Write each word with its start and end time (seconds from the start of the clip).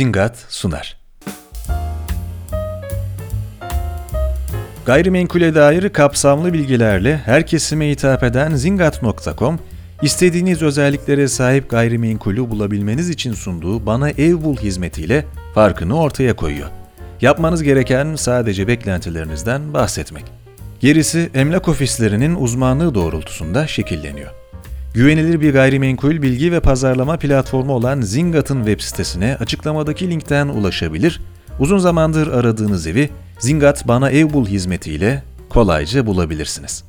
Zingat 0.00 0.46
sunar. 0.48 0.96
Gayrimenkule 4.86 5.54
dair 5.54 5.88
kapsamlı 5.88 6.52
bilgilerle 6.52 7.16
her 7.16 7.46
kesime 7.46 7.90
hitap 7.90 8.22
eden 8.22 8.54
zingat.com, 8.54 9.58
istediğiniz 10.02 10.62
özelliklere 10.62 11.28
sahip 11.28 11.70
gayrimenkulü 11.70 12.50
bulabilmeniz 12.50 13.08
için 13.08 13.32
sunduğu 13.32 13.86
Bana 13.86 14.10
Ev 14.10 14.42
Bul 14.42 14.56
hizmetiyle 14.56 15.24
farkını 15.54 16.00
ortaya 16.00 16.36
koyuyor. 16.36 16.68
Yapmanız 17.20 17.62
gereken 17.62 18.14
sadece 18.14 18.68
beklentilerinizden 18.68 19.74
bahsetmek. 19.74 20.24
Gerisi 20.80 21.30
emlak 21.34 21.68
ofislerinin 21.68 22.34
uzmanlığı 22.34 22.94
doğrultusunda 22.94 23.66
şekilleniyor. 23.66 24.39
Güvenilir 24.94 25.40
bir 25.40 25.52
gayrimenkul 25.52 26.22
bilgi 26.22 26.52
ve 26.52 26.60
pazarlama 26.60 27.16
platformu 27.16 27.72
olan 27.72 28.00
Zingat'ın 28.00 28.64
web 28.64 28.80
sitesine 28.80 29.36
açıklamadaki 29.40 30.10
linkten 30.10 30.48
ulaşabilir, 30.48 31.20
uzun 31.58 31.78
zamandır 31.78 32.32
aradığınız 32.32 32.86
evi 32.86 33.10
Zingat 33.38 33.88
Bana 33.88 34.10
Ev 34.10 34.32
Bul 34.32 34.46
hizmetiyle 34.46 35.22
kolayca 35.48 36.06
bulabilirsiniz. 36.06 36.84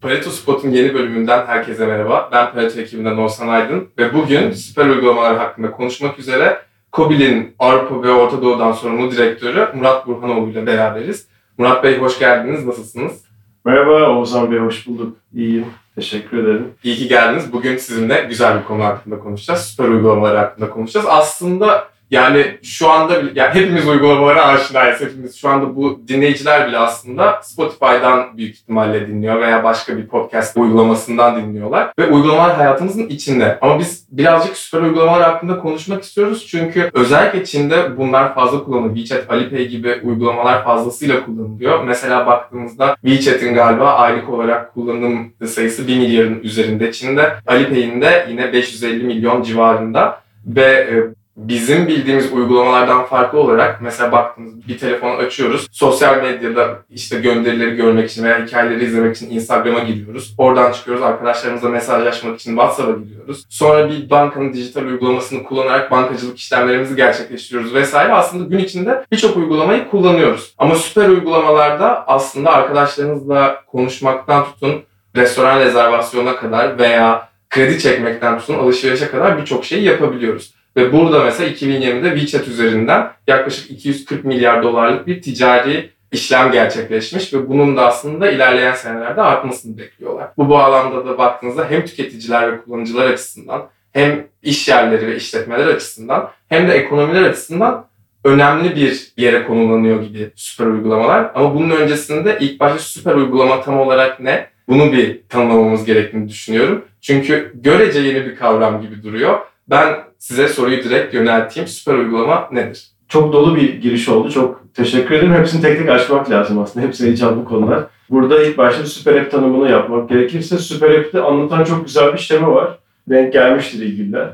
Pareto 0.00 0.30
Spot'un 0.30 0.70
yeni 0.70 0.94
bölümünden 0.94 1.46
herkese 1.46 1.86
merhaba. 1.86 2.28
Ben 2.32 2.52
Pareto 2.52 2.80
ekibinden 2.80 3.16
Oğuzhan 3.16 3.48
Aydın 3.48 3.88
ve 3.98 4.14
bugün 4.14 4.50
süper 4.50 4.86
uygulamalar 4.86 5.38
hakkında 5.38 5.70
konuşmak 5.70 6.18
üzere 6.18 6.58
Kobil'in 6.92 7.54
Avrupa 7.58 8.02
ve 8.02 8.10
Orta 8.10 8.42
Doğu'dan 8.42 8.72
sorumlu 8.72 9.12
direktörü 9.12 9.68
Murat 9.74 10.06
Burhanoğlu 10.06 10.50
ile 10.50 10.66
beraberiz. 10.66 11.26
Murat 11.58 11.84
Bey 11.84 11.98
hoş 11.98 12.18
geldiniz, 12.18 12.66
nasılsınız? 12.66 13.31
Merhaba 13.64 14.10
Oğuzhan 14.10 14.50
Bey, 14.50 14.58
hoş 14.58 14.86
bulduk. 14.86 15.16
İyiyim, 15.34 15.66
teşekkür 15.94 16.38
ederim. 16.38 16.74
İyi 16.84 16.96
ki 16.96 17.08
geldiniz. 17.08 17.52
Bugün 17.52 17.76
sizinle 17.76 18.26
güzel 18.28 18.58
bir 18.60 18.64
konu 18.64 18.84
hakkında 18.84 19.18
konuşacağız. 19.18 19.60
Süper 19.60 19.88
uygulamalar 19.88 20.36
hakkında 20.36 20.70
konuşacağız. 20.70 21.06
Aslında 21.08 21.88
yani 22.12 22.46
şu 22.62 22.90
anda 22.90 23.14
yani 23.34 23.54
hepimiz 23.54 23.88
uygulamalara 23.88 24.44
aşinayız. 24.46 25.00
Hepimiz 25.00 25.36
şu 25.36 25.48
anda 25.48 25.76
bu 25.76 26.00
dinleyiciler 26.08 26.68
bile 26.68 26.78
aslında 26.78 27.40
Spotify'dan 27.42 28.36
büyük 28.36 28.54
ihtimalle 28.54 29.08
dinliyor 29.08 29.40
veya 29.40 29.64
başka 29.64 29.96
bir 29.96 30.06
podcast 30.06 30.56
uygulamasından 30.56 31.42
dinliyorlar. 31.42 31.92
Ve 31.98 32.06
uygulamalar 32.06 32.56
hayatımızın 32.56 33.08
içinde. 33.08 33.58
Ama 33.60 33.78
biz 33.78 34.06
birazcık 34.10 34.56
süper 34.56 34.80
uygulamalar 34.80 35.22
hakkında 35.22 35.58
konuşmak 35.58 36.02
istiyoruz. 36.02 36.46
Çünkü 36.50 36.90
özellikle 36.94 37.44
Çin'de 37.44 37.96
bunlar 37.96 38.34
fazla 38.34 38.64
kullanılıyor. 38.64 38.96
WeChat, 38.96 39.30
Alipay 39.30 39.66
gibi 39.66 40.00
uygulamalar 40.02 40.64
fazlasıyla 40.64 41.24
kullanılıyor. 41.24 41.84
Mesela 41.84 42.26
baktığımızda 42.26 42.96
WeChat'in 43.06 43.54
galiba 43.54 43.92
aylık 43.92 44.28
olarak 44.28 44.74
kullanım 44.74 45.32
sayısı 45.46 45.88
1 45.88 45.98
milyarın 45.98 46.40
üzerinde 46.42 46.92
Çin'de. 46.92 47.32
Alipay'in 47.46 48.00
de 48.00 48.26
yine 48.30 48.52
550 48.52 49.04
milyon 49.04 49.42
civarında. 49.42 50.22
Ve 50.46 50.62
e, 50.62 51.21
bizim 51.36 51.88
bildiğimiz 51.88 52.32
uygulamalardan 52.32 53.04
farklı 53.04 53.38
olarak 53.38 53.82
mesela 53.82 54.12
baktığınız 54.12 54.68
bir 54.68 54.78
telefonu 54.78 55.12
açıyoruz. 55.12 55.68
Sosyal 55.72 56.22
medyada 56.22 56.78
işte 56.90 57.20
gönderileri 57.20 57.76
görmek 57.76 58.10
için 58.10 58.24
veya 58.24 58.46
hikayeleri 58.46 58.84
izlemek 58.84 59.16
için 59.16 59.30
Instagram'a 59.30 59.78
giriyoruz. 59.78 60.34
Oradan 60.38 60.72
çıkıyoruz 60.72 61.02
arkadaşlarımızla 61.02 61.68
mesajlaşmak 61.68 62.40
için 62.40 62.50
WhatsApp'a 62.50 62.92
giriyoruz. 62.92 63.44
Sonra 63.48 63.90
bir 63.90 64.10
bankanın 64.10 64.52
dijital 64.52 64.82
uygulamasını 64.82 65.44
kullanarak 65.44 65.90
bankacılık 65.90 66.38
işlemlerimizi 66.38 66.96
gerçekleştiriyoruz 66.96 67.74
vesaire. 67.74 68.12
Aslında 68.12 68.44
gün 68.44 68.64
içinde 68.64 69.04
birçok 69.12 69.36
uygulamayı 69.36 69.88
kullanıyoruz. 69.88 70.54
Ama 70.58 70.74
süper 70.74 71.08
uygulamalarda 71.08 72.08
aslında 72.08 72.50
arkadaşlarınızla 72.52 73.64
konuşmaktan 73.66 74.44
tutun 74.44 74.82
restoran 75.16 75.60
rezervasyonuna 75.60 76.36
kadar 76.36 76.78
veya 76.78 77.28
kredi 77.50 77.78
çekmekten 77.78 78.38
tutun 78.38 78.54
alışverişe 78.54 79.10
kadar 79.10 79.38
birçok 79.38 79.64
şeyi 79.64 79.84
yapabiliyoruz. 79.84 80.54
Ve 80.76 80.92
burada 80.92 81.24
mesela 81.24 81.50
2020'de 81.50 82.18
WeChat 82.18 82.48
üzerinden 82.48 83.10
yaklaşık 83.26 83.70
240 83.70 84.24
milyar 84.24 84.62
dolarlık 84.62 85.06
bir 85.06 85.22
ticari 85.22 85.90
işlem 86.12 86.52
gerçekleşmiş 86.52 87.34
ve 87.34 87.48
bunun 87.48 87.76
da 87.76 87.86
aslında 87.86 88.30
ilerleyen 88.30 88.74
senelerde 88.74 89.22
artmasını 89.22 89.78
bekliyorlar. 89.78 90.28
Bu 90.36 90.48
bağlamda 90.48 91.06
da 91.06 91.18
baktığınızda 91.18 91.70
hem 91.70 91.84
tüketiciler 91.84 92.52
ve 92.52 92.60
kullanıcılar 92.60 93.06
açısından 93.06 93.68
hem 93.92 94.26
iş 94.42 94.68
yerleri 94.68 95.06
ve 95.06 95.16
işletmeler 95.16 95.66
açısından 95.66 96.30
hem 96.48 96.68
de 96.68 96.72
ekonomiler 96.72 97.22
açısından 97.22 97.86
önemli 98.24 98.76
bir 98.76 99.12
yere 99.16 99.44
konulanıyor 99.44 100.02
gibi 100.02 100.30
süper 100.34 100.66
uygulamalar. 100.66 101.30
Ama 101.34 101.54
bunun 101.54 101.70
öncesinde 101.70 102.38
ilk 102.40 102.60
başta 102.60 102.78
süper 102.78 103.14
uygulama 103.14 103.62
tam 103.62 103.78
olarak 103.78 104.20
ne? 104.20 104.46
Bunu 104.68 104.92
bir 104.92 105.20
tanımlamamız 105.28 105.84
gerektiğini 105.84 106.28
düşünüyorum. 106.28 106.84
Çünkü 107.00 107.52
görece 107.54 108.00
yeni 108.00 108.26
bir 108.26 108.36
kavram 108.36 108.82
gibi 108.82 109.02
duruyor. 109.02 109.38
Ben 109.68 109.96
size 110.22 110.48
soruyu 110.48 110.84
direkt 110.84 111.14
yönelteyim. 111.14 111.68
Süper 111.68 111.94
uygulama 111.94 112.48
nedir? 112.52 112.88
Çok 113.08 113.32
dolu 113.32 113.56
bir 113.56 113.80
giriş 113.80 114.08
oldu. 114.08 114.30
Çok 114.30 114.74
teşekkür 114.74 115.14
ederim. 115.14 115.32
Hepsini 115.32 115.62
tek 115.62 115.78
tek 115.78 115.88
açmak 115.88 116.30
lazım 116.30 116.58
aslında. 116.58 116.86
Hepsi 116.86 117.06
heyecanlı 117.06 117.44
konular. 117.44 117.84
Burada 118.10 118.42
ilk 118.42 118.58
başta 118.58 118.86
Süper 118.86 119.20
App 119.20 119.30
tanımını 119.30 119.70
yapmak 119.70 120.08
gerekirse 120.08 120.58
Süper 120.58 120.90
App'te 120.90 121.22
anlatan 121.22 121.64
çok 121.64 121.86
güzel 121.86 122.12
bir 122.12 122.18
işlemi 122.18 122.46
var. 122.46 122.78
Denk 123.08 123.32
gelmiştir 123.32 123.82
ilgililer. 123.82 124.28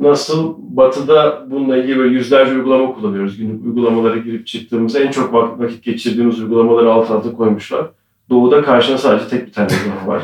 Nasıl 0.00 0.54
Batı'da 0.58 1.46
bununla 1.50 1.76
ilgili 1.76 1.98
böyle 1.98 2.14
yüzlerce 2.14 2.52
uygulama 2.52 2.94
kullanıyoruz. 2.94 3.36
Günlük 3.36 3.66
uygulamalara 3.66 4.16
girip 4.16 4.46
çıktığımızda 4.46 4.98
en 4.98 5.10
çok 5.10 5.34
vakit 5.34 5.84
geçirdiğimiz 5.84 6.40
uygulamaları 6.40 6.92
alt 6.92 7.10
alta 7.10 7.32
koymuşlar. 7.32 7.86
Doğu'da 8.30 8.62
karşına 8.62 8.98
sadece 8.98 9.28
tek 9.28 9.46
bir 9.46 9.52
tane 9.52 9.68
uygulama 9.68 10.14
var. 10.14 10.22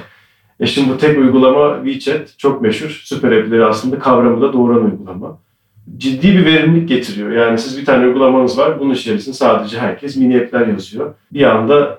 E 0.60 0.66
şimdi 0.66 0.90
bu 0.90 0.98
tek 0.98 1.18
uygulama 1.18 1.80
WeChat 1.84 2.38
çok 2.38 2.62
meşhur. 2.62 3.02
Süper 3.04 3.32
app'leri 3.32 3.64
aslında 3.64 3.98
kavramı 3.98 4.40
da 4.40 4.52
doğuran 4.52 4.84
uygulama. 4.84 5.38
Ciddi 5.96 6.28
bir 6.28 6.44
verimlilik 6.44 6.88
getiriyor. 6.88 7.30
Yani 7.30 7.58
siz 7.58 7.78
bir 7.78 7.84
tane 7.84 8.06
uygulamanız 8.06 8.58
var. 8.58 8.80
Bunun 8.80 8.94
içerisinde 8.94 9.34
sadece 9.34 9.78
herkes 9.78 10.16
mini 10.16 10.36
app'ler 10.36 10.66
yazıyor. 10.66 11.14
Bir 11.32 11.42
anda 11.42 11.98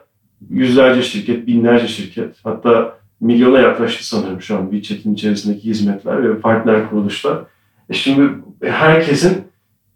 yüzlerce 0.50 1.02
şirket, 1.02 1.48
binlerce 1.48 1.88
şirket 1.88 2.36
hatta 2.44 2.98
milyona 3.22 3.60
yaklaştı 3.60 4.08
sanırım 4.08 4.42
şu 4.42 4.58
an 4.58 4.70
WeChat'in 4.72 5.14
içerisindeki 5.14 5.64
hizmetler 5.64 6.24
ve 6.24 6.40
partner 6.40 6.90
kuruluşlar. 6.90 7.38
E 7.90 7.94
şimdi 7.94 8.30
herkesin 8.64 9.44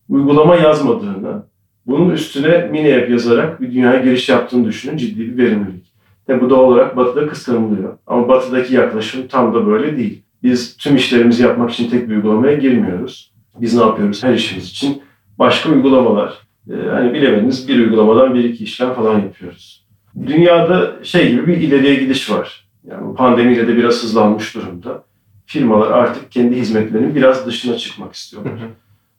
uygulama 0.09 0.55
yazmadığını, 0.55 1.43
bunun 1.87 2.09
üstüne 2.09 2.67
mini 2.71 2.95
app 2.95 3.09
yazarak 3.09 3.61
bir 3.61 3.71
dünyaya 3.71 3.99
giriş 3.99 4.29
yaptığını 4.29 4.65
düşünün 4.65 4.97
ciddi 4.97 5.19
bir 5.19 5.37
verimlilik. 5.37 5.84
Ve 6.29 6.41
bu 6.41 6.49
doğal 6.49 6.63
olarak 6.63 6.97
Batı'da 6.97 7.27
kıskanılıyor. 7.27 7.97
Ama 8.07 8.27
Batı'daki 8.27 8.73
yaklaşım 8.73 9.27
tam 9.27 9.53
da 9.53 9.67
böyle 9.67 9.97
değil. 9.97 10.21
Biz 10.43 10.77
tüm 10.77 10.95
işlerimizi 10.95 11.43
yapmak 11.43 11.71
için 11.71 11.89
tek 11.89 12.09
bir 12.09 12.15
uygulamaya 12.15 12.53
girmiyoruz. 12.53 13.31
Biz 13.61 13.75
ne 13.75 13.81
yapıyoruz? 13.81 14.23
Her 14.23 14.33
işimiz 14.33 14.65
için 14.65 15.01
başka 15.39 15.69
uygulamalar. 15.69 16.33
Ee, 16.69 16.89
hani 16.89 17.13
bilemediniz 17.13 17.67
bir 17.67 17.79
uygulamadan 17.79 18.33
bir 18.33 18.43
iki 18.43 18.63
işlem 18.63 18.93
falan 18.93 19.19
yapıyoruz. 19.19 19.85
Dünyada 20.27 20.95
şey 21.03 21.31
gibi 21.31 21.47
bir 21.47 21.57
ileriye 21.57 21.95
gidiş 21.95 22.31
var. 22.31 22.67
Yani 22.87 23.15
pandemiyle 23.15 23.67
de 23.67 23.77
biraz 23.77 24.03
hızlanmış 24.03 24.55
durumda. 24.55 25.03
Firmalar 25.45 25.91
artık 25.91 26.31
kendi 26.31 26.55
hizmetlerinin 26.55 27.15
biraz 27.15 27.45
dışına 27.45 27.77
çıkmak 27.77 28.13
istiyorlar. 28.13 28.53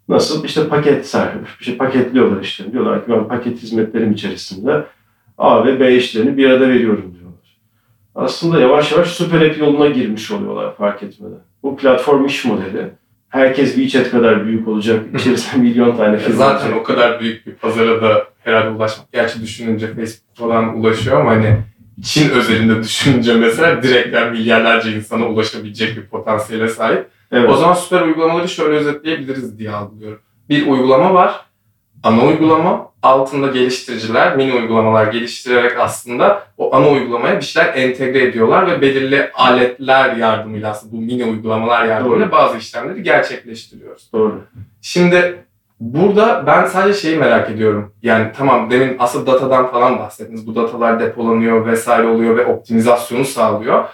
Nasıl? 0.09 0.45
İşte 0.45 0.69
paket 0.69 1.07
sahibi, 1.07 1.45
işte 1.61 1.77
paketliyorlar 1.77 2.43
işte. 2.43 2.73
Diyorlar 2.73 3.05
ki 3.07 3.13
ben 3.13 3.29
paket 3.29 3.63
hizmetlerim 3.63 4.13
içerisinde 4.13 4.85
A 5.39 5.67
ve 5.67 5.81
B 5.81 5.97
işlerini 5.97 6.37
bir 6.37 6.51
arada 6.51 6.69
veriyorum 6.69 7.15
diyorlar. 7.15 7.59
Aslında 8.15 8.61
yavaş 8.61 8.93
yavaş 8.93 9.09
süper 9.09 9.41
app 9.41 9.59
yoluna 9.59 9.87
girmiş 9.87 10.31
oluyorlar 10.31 10.77
fark 10.77 11.03
etmeden. 11.03 11.39
Bu 11.63 11.77
platform 11.77 12.25
iş 12.25 12.45
modeli. 12.45 12.91
Herkes 13.29 13.75
WeChat 13.75 14.11
kadar 14.11 14.47
büyük 14.47 14.69
olacak. 14.69 15.05
İçerisinde 15.21 15.63
milyon 15.63 15.97
tane 15.97 16.19
firma 16.19 16.37
Zaten 16.37 16.73
o 16.73 16.83
kadar 16.83 17.21
büyük 17.21 17.47
bir 17.47 17.55
pazara 17.55 18.03
da 18.03 18.25
herhalde 18.45 18.69
ulaşmak. 18.69 19.13
Gerçi 19.13 19.43
düşününce 19.43 19.87
Facebook 19.87 20.37
falan 20.37 20.79
ulaşıyor 20.79 21.21
ama 21.21 21.31
hani 21.31 21.57
Çin 22.03 22.31
özelinde 22.31 22.79
düşününce 22.83 23.35
mesela 23.35 23.83
direktler 23.83 24.33
milyarlarca 24.33 24.91
insana 24.91 25.29
ulaşabilecek 25.29 25.97
bir 25.97 26.07
potansiyele 26.07 26.69
sahip. 26.69 27.07
Evet. 27.33 27.51
O 27.51 27.57
zaman 27.57 27.75
süper 27.75 28.03
uygulamaları 28.03 28.49
şöyle 28.49 28.77
özetleyebiliriz 28.77 29.59
diye 29.59 29.71
algılıyorum. 29.71 30.21
Bir 30.49 30.67
uygulama 30.67 31.15
var 31.15 31.46
ana 32.07 32.25
uygulama, 32.25 32.91
altında 33.03 33.47
geliştiriciler 33.47 34.37
mini 34.37 34.53
uygulamalar 34.55 35.07
geliştirerek 35.07 35.81
aslında 35.81 36.43
o 36.59 36.75
ana 36.77 36.89
uygulamaya 36.89 37.37
bir 37.37 37.45
şeyler 37.45 37.75
entegre 37.75 38.23
ediyorlar 38.23 38.67
ve 38.67 38.81
belirli 38.81 39.31
aletler 39.35 40.17
yardımıyla 40.17 40.71
aslında 40.71 40.93
bu 40.93 41.01
mini 41.01 41.25
uygulamalar 41.25 41.85
yardımıyla 41.85 42.27
Doğru. 42.27 42.33
bazı 42.33 42.59
işlemleri 42.59 43.03
gerçekleştiriyoruz. 43.03 44.11
Doğru. 44.13 44.41
Şimdi 44.83 45.45
burada 45.81 46.45
ben 46.47 46.67
sadece 46.67 47.01
şeyi 47.01 47.17
merak 47.17 47.51
ediyorum. 47.51 47.93
Yani 48.03 48.27
tamam 48.37 48.71
demin 48.71 48.97
asıl 48.99 49.27
datadan 49.27 49.71
falan 49.71 49.99
bahsettiniz. 49.99 50.47
Bu 50.47 50.55
datalar 50.55 51.01
depolanıyor 51.01 51.67
vesaire 51.67 52.07
oluyor 52.07 52.37
ve 52.37 52.47
optimizasyonu 52.47 53.25
sağlıyor. 53.25 53.85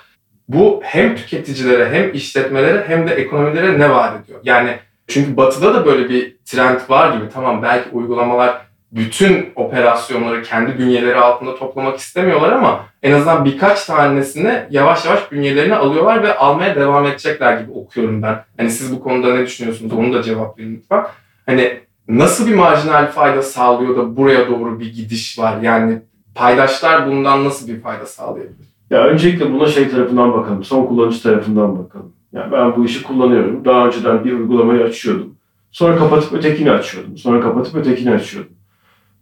Bu 0.49 0.81
hem 0.85 1.17
tüketicilere 1.17 1.88
hem 1.91 2.15
işletmelere 2.15 2.85
hem 2.87 3.08
de 3.08 3.15
ekonomilere 3.15 3.79
ne 3.79 3.91
vaat 3.91 4.25
ediyor? 4.25 4.41
Yani 4.44 4.76
çünkü 5.12 5.37
batıda 5.37 5.75
da 5.75 5.87
böyle 5.87 6.09
bir 6.09 6.37
trend 6.44 6.81
var 6.88 7.17
gibi. 7.17 7.29
Tamam 7.29 7.62
belki 7.62 7.91
uygulamalar 7.93 8.62
bütün 8.93 9.50
operasyonları 9.56 10.43
kendi 10.43 10.79
bünyeleri 10.79 11.17
altında 11.17 11.55
toplamak 11.55 11.99
istemiyorlar 11.99 12.53
ama 12.53 12.81
en 13.03 13.12
azından 13.12 13.44
birkaç 13.44 13.85
tanesini 13.85 14.62
yavaş 14.70 15.05
yavaş 15.05 15.32
bünyelerine 15.32 15.75
alıyorlar 15.75 16.23
ve 16.23 16.37
almaya 16.37 16.76
devam 16.76 17.06
edecekler 17.06 17.61
gibi 17.61 17.73
okuyorum 17.73 18.23
ben. 18.23 18.44
Hani 18.56 18.70
siz 18.70 18.97
bu 18.97 19.00
konuda 19.00 19.35
ne 19.35 19.47
düşünüyorsunuz? 19.47 19.93
Onu 19.93 20.12
da 20.12 20.23
cevaplayın 20.23 20.76
lütfen. 20.76 21.05
Hani 21.47 21.81
nasıl 22.08 22.47
bir 22.47 22.55
marjinal 22.55 23.06
fayda 23.06 23.43
sağlıyor 23.43 23.97
da 23.97 24.17
buraya 24.17 24.49
doğru 24.49 24.81
bir 24.81 24.93
gidiş 24.93 25.38
var? 25.38 25.62
Yani 25.62 25.99
paydaşlar 26.35 27.06
bundan 27.06 27.44
nasıl 27.44 27.69
bir 27.69 27.81
fayda 27.81 28.06
sağlayabilir? 28.06 28.73
Ya 28.91 29.05
öncelikle 29.05 29.53
buna 29.53 29.67
şey 29.67 29.88
tarafından 29.88 30.32
bakalım, 30.32 30.65
son 30.65 30.87
kullanıcı 30.87 31.23
tarafından 31.23 31.79
bakalım. 31.79 32.12
Yani 32.32 32.52
ben 32.52 32.76
bu 32.76 32.84
işi 32.84 33.02
kullanıyorum. 33.02 33.64
Daha 33.64 33.87
önceden 33.87 34.25
bir 34.25 34.32
uygulamayı 34.32 34.84
açıyordum. 34.84 35.34
Sonra 35.70 35.96
kapatıp 35.96 36.32
ötekini 36.32 36.70
açıyordum. 36.70 37.17
Sonra 37.17 37.40
kapatıp 37.40 37.75
ötekini 37.75 38.11
açıyordum. 38.11 38.52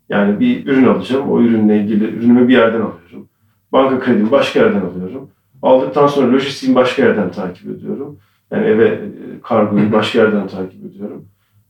Yani 0.08 0.40
bir 0.40 0.66
ürün 0.66 0.86
alacağım. 0.86 1.30
O 1.30 1.40
ürünle 1.40 1.80
ilgili 1.80 2.04
ürünümü 2.04 2.48
bir 2.48 2.52
yerden 2.52 2.80
alıyorum. 2.80 3.28
Banka 3.72 4.00
kredimi 4.00 4.30
başka 4.30 4.60
yerden 4.60 4.80
alıyorum. 4.80 5.30
Aldıktan 5.62 6.06
sonra 6.06 6.32
lojistiğimi 6.32 6.76
başka 6.76 7.02
yerden 7.04 7.30
takip 7.30 7.70
ediyorum. 7.70 8.18
Yani 8.50 8.66
eve 8.66 8.86
e, 8.88 9.00
kargoyu 9.42 9.92
başka 9.92 10.18
yerden 10.18 10.48
takip 10.48 10.84
ediyorum. 10.84 11.24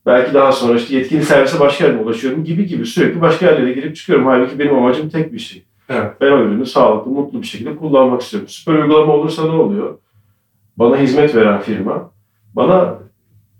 Belki 0.06 0.34
daha 0.34 0.52
sonra 0.52 0.78
işte 0.78 0.96
yetkili 0.96 1.22
servise 1.22 1.60
başka 1.60 1.86
yerden 1.86 2.04
ulaşıyorum 2.04 2.44
gibi 2.44 2.66
gibi 2.66 2.86
sürekli 2.86 3.20
başka 3.20 3.46
yerlere 3.46 3.72
girip 3.72 3.96
çıkıyorum. 3.96 4.26
Halbuki 4.26 4.58
benim 4.58 4.74
amacım 4.74 5.08
tek 5.08 5.32
bir 5.32 5.38
şey. 5.38 5.64
Evet. 5.88 6.12
Ben 6.20 6.32
o 6.32 6.38
ürünü 6.40 6.66
sağlıklı, 6.66 7.10
mutlu 7.10 7.42
bir 7.42 7.46
şekilde 7.46 7.76
kullanmak 7.76 8.20
istiyorum. 8.20 8.48
Süper 8.48 8.74
uygulama 8.74 9.12
olursa 9.12 9.44
ne 9.44 9.50
oluyor? 9.50 9.98
Bana 10.80 10.96
hizmet 10.96 11.34
veren 11.34 11.60
firma 11.60 12.10
bana 12.54 12.98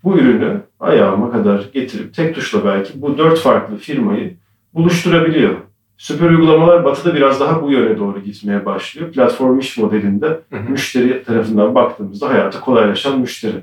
bu 0.04 0.18
ürünü 0.18 0.60
ayağıma 0.80 1.32
kadar 1.32 1.64
getirip 1.74 2.14
tek 2.14 2.34
tuşla 2.34 2.64
belki 2.64 3.02
bu 3.02 3.18
dört 3.18 3.38
farklı 3.38 3.76
firmayı 3.76 4.36
buluşturabiliyor. 4.74 5.54
Süper 5.96 6.30
uygulamalar 6.30 6.84
batıda 6.84 7.14
biraz 7.14 7.40
daha 7.40 7.62
bu 7.62 7.70
yöne 7.72 7.98
doğru 7.98 8.20
gitmeye 8.20 8.66
başlıyor. 8.66 9.12
Platform 9.12 9.58
iş 9.58 9.78
modelinde 9.78 10.26
Hı 10.26 10.56
hı. 10.56 10.70
müşteri 10.70 11.24
tarafından 11.24 11.74
baktığımızda 11.74 12.28
hayatı 12.28 12.60
kolaylaşan 12.60 13.20
müşteri. 13.20 13.56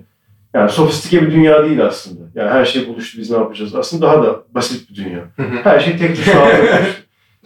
Yani 0.53 0.69
sofistike 0.69 1.21
bir 1.21 1.31
dünya 1.31 1.65
değil 1.65 1.85
aslında. 1.85 2.21
Yani 2.35 2.49
her 2.49 2.65
şey 2.65 2.87
buluştu 2.87 3.17
biz 3.19 3.31
ne 3.31 3.37
yapacağız? 3.37 3.75
Aslında 3.75 4.05
daha 4.05 4.23
da 4.23 4.43
basit 4.49 4.89
bir 4.89 4.95
dünya. 4.95 5.23
Hı 5.35 5.43
hı. 5.43 5.55
Her 5.63 5.79
şey 5.79 5.97
tek 5.97 6.15
tuşla. 6.15 6.51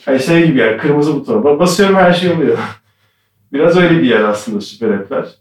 Yani 0.07 0.19
şey 0.19 0.47
gibi 0.47 0.59
yani 0.59 0.77
kırmızı 0.77 1.15
butona 1.15 1.59
basıyorum 1.59 1.95
her 1.95 2.13
şey 2.13 2.31
oluyor. 2.31 2.57
Biraz 3.53 3.77
öyle 3.77 4.01
bir 4.01 4.09
yer 4.09 4.23
aslında 4.23 4.61
süper 4.61 4.89
app'ler. 4.89 5.40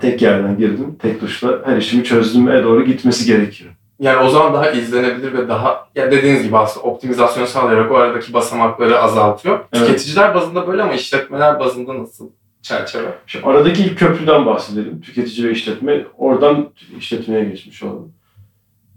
Tek 0.00 0.22
yerden 0.22 0.58
girdim, 0.58 0.96
tek 1.02 1.20
tuşla 1.20 1.62
her 1.66 1.76
işimi 1.76 2.04
çözdüğüme 2.04 2.64
doğru 2.64 2.84
gitmesi 2.84 3.26
gerekiyor. 3.26 3.70
Yani 4.00 4.26
o 4.26 4.30
zaman 4.30 4.54
daha 4.54 4.70
izlenebilir 4.70 5.32
ve 5.32 5.48
daha 5.48 5.88
ya 5.94 6.10
dediğiniz 6.10 6.42
gibi 6.42 6.58
aslında 6.58 6.86
optimizasyon 6.86 7.44
sağlayarak 7.46 7.90
o 7.92 7.94
aradaki 7.94 8.32
basamakları 8.32 8.98
azaltıyor. 9.00 9.60
Evet. 9.72 9.86
Tüketiciler 9.86 10.34
bazında 10.34 10.66
böyle 10.66 10.82
ama 10.82 10.92
işletmeler 10.92 11.60
bazında 11.60 11.98
nasıl 11.98 12.28
çerçeve? 12.62 13.08
Şimdi 13.26 13.46
aradaki 13.46 13.82
ilk 13.82 13.98
köprüden 13.98 14.46
bahsedelim. 14.46 15.00
Tüketici 15.00 15.48
ve 15.48 15.52
işletme. 15.52 16.04
Oradan 16.18 16.68
işletmeye 16.98 17.44
geçmiş 17.44 17.82
olalım. 17.82 18.12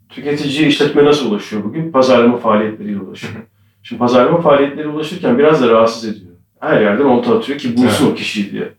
Tüketiciye 0.09 0.69
işletme 0.69 1.05
nasıl 1.05 1.31
ulaşıyor 1.31 1.63
bugün? 1.63 1.91
Pazarlama 1.91 2.37
faaliyetleriyle 2.37 2.99
ulaşıyor. 2.99 3.33
Şimdi 3.83 3.99
pazarlama 3.99 4.41
faaliyetleri 4.41 4.87
ulaşırken 4.87 5.37
biraz 5.37 5.61
da 5.61 5.69
rahatsız 5.69 6.05
ediyor. 6.05 6.31
Her 6.59 6.81
yerden 6.81 7.05
olta 7.05 7.37
atıyor 7.37 7.59
ki 7.59 7.77
bulsun 7.77 8.11
o 8.11 8.15
kişiyi 8.15 8.51
diye. 8.51 8.73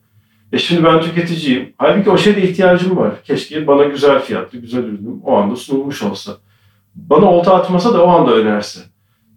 E 0.52 0.58
şimdi 0.58 0.84
ben 0.84 1.00
tüketiciyim. 1.00 1.72
Halbuki 1.78 2.10
o 2.10 2.18
şeyde 2.18 2.42
ihtiyacım 2.42 2.96
var. 2.96 3.22
Keşke 3.24 3.66
bana 3.66 3.84
güzel 3.84 4.20
fiyatlı, 4.20 4.58
güzel 4.58 4.84
ürünüm 4.84 5.20
o 5.24 5.36
anda 5.36 5.56
sunulmuş 5.56 6.02
olsa. 6.02 6.32
Bana 6.94 7.26
olta 7.26 7.54
atmasa 7.54 7.94
da 7.94 8.04
o 8.04 8.08
anda 8.08 8.34
önerse. 8.34 8.80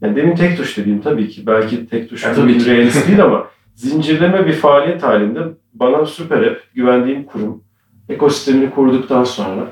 Yani 0.02 0.16
demin 0.16 0.36
tek 0.36 0.58
tuş 0.58 0.78
dediğim 0.78 1.02
tabii 1.02 1.30
ki. 1.30 1.48
Belki 1.48 1.88
tek 1.88 2.10
tuş 2.10 2.24
Yani 2.24 2.36
tabii 2.36 2.66
realist 2.66 3.08
değil 3.08 3.24
ama 3.24 3.48
zincirleme 3.76 4.48
bir 4.48 4.54
faaliyet 4.54 5.04
halinde 5.04 5.40
bana 5.74 6.06
süper 6.06 6.42
app, 6.42 6.62
güvendiğim 6.74 7.24
kurum, 7.24 7.64
ekosistemini 8.10 8.70
kurduktan 8.70 9.24
sonra 9.24 9.68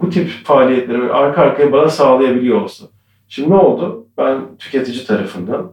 bu 0.00 0.10
tip 0.10 0.30
faaliyetleri 0.44 1.12
arka 1.12 1.42
arkaya 1.42 1.72
bana 1.72 1.88
sağlayabiliyor 1.88 2.62
olsa. 2.62 2.86
Şimdi 3.28 3.50
ne 3.50 3.54
oldu? 3.54 4.06
Ben 4.18 4.56
tüketici 4.58 5.06
tarafından 5.06 5.72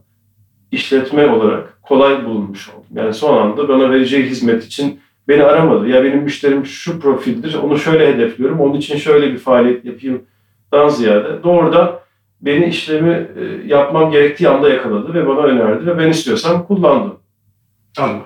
işletme 0.76 1.28
olarak 1.28 1.82
kolay 1.82 2.26
bulunmuş 2.26 2.70
oldum. 2.70 2.86
Yani 2.96 3.14
son 3.14 3.38
anda 3.42 3.70
bana 3.70 3.92
vereceği 3.92 4.24
hizmet 4.24 4.66
için 4.66 5.00
beni 5.28 5.44
aramadı. 5.44 5.88
Ya 5.88 6.04
benim 6.04 6.20
müşterim 6.20 6.66
şu 6.66 7.00
profildir, 7.00 7.54
onu 7.54 7.80
şöyle 7.80 8.14
hedefliyorum, 8.14 8.60
onun 8.60 8.74
için 8.74 8.98
şöyle 8.98 9.34
bir 9.34 9.38
faaliyet 9.38 9.86
yapayım 9.86 10.22
dan 10.72 10.90
ziyade 10.90 11.44
doğrudan 11.44 12.00
beni 12.42 12.66
işlemi 12.66 13.28
e, 13.38 13.68
yapmam 13.68 14.12
gerektiği 14.12 14.50
anda 14.50 14.70
yakaladı 14.70 15.14
ve 15.14 15.28
bana 15.28 15.40
önerdi 15.40 15.86
ve 15.86 15.98
ben 15.98 16.10
istiyorsam 16.10 16.68
kullandım. 16.68 17.16
Anladım. 17.98 18.22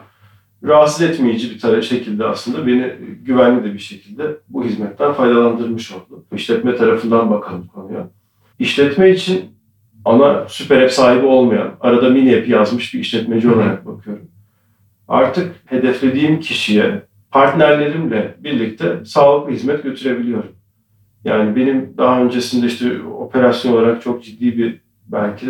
Rahatsız 0.63 1.01
etmeyici 1.01 1.51
bir 1.51 1.59
tane 1.59 1.81
şekilde 1.81 2.25
aslında 2.25 2.67
beni 2.67 2.93
güvenli 3.21 3.63
de 3.63 3.73
bir 3.73 3.79
şekilde 3.79 4.23
bu 4.49 4.63
hizmetten 4.63 5.13
faydalandırmış 5.13 5.91
oldu. 5.91 6.23
İşletme 6.35 6.75
tarafından 6.75 7.31
bakalım 7.31 7.67
konuya. 7.67 8.07
İşletme 8.59 9.09
için 9.09 9.45
ana 10.05 10.45
süper 10.49 10.81
app 10.81 10.91
sahibi 10.91 11.25
olmayan, 11.25 11.71
arada 11.81 12.09
mini 12.09 12.35
app 12.35 12.47
yazmış 12.47 12.93
bir 12.93 12.99
işletmeci 12.99 13.49
olarak 13.51 13.85
bakıyorum. 13.85 14.31
Artık 15.07 15.55
hedeflediğim 15.65 16.39
kişiye 16.39 17.01
partnerlerimle 17.31 18.35
birlikte 18.39 19.05
sağlıklı 19.05 19.51
hizmet 19.51 19.83
götürebiliyorum. 19.83 20.51
Yani 21.23 21.55
benim 21.55 21.93
daha 21.97 22.21
öncesinde 22.21 22.65
işte 22.65 23.01
operasyon 23.03 23.73
olarak 23.73 24.01
çok 24.01 24.23
ciddi 24.23 24.57
bir 24.57 24.81
belki 25.07 25.47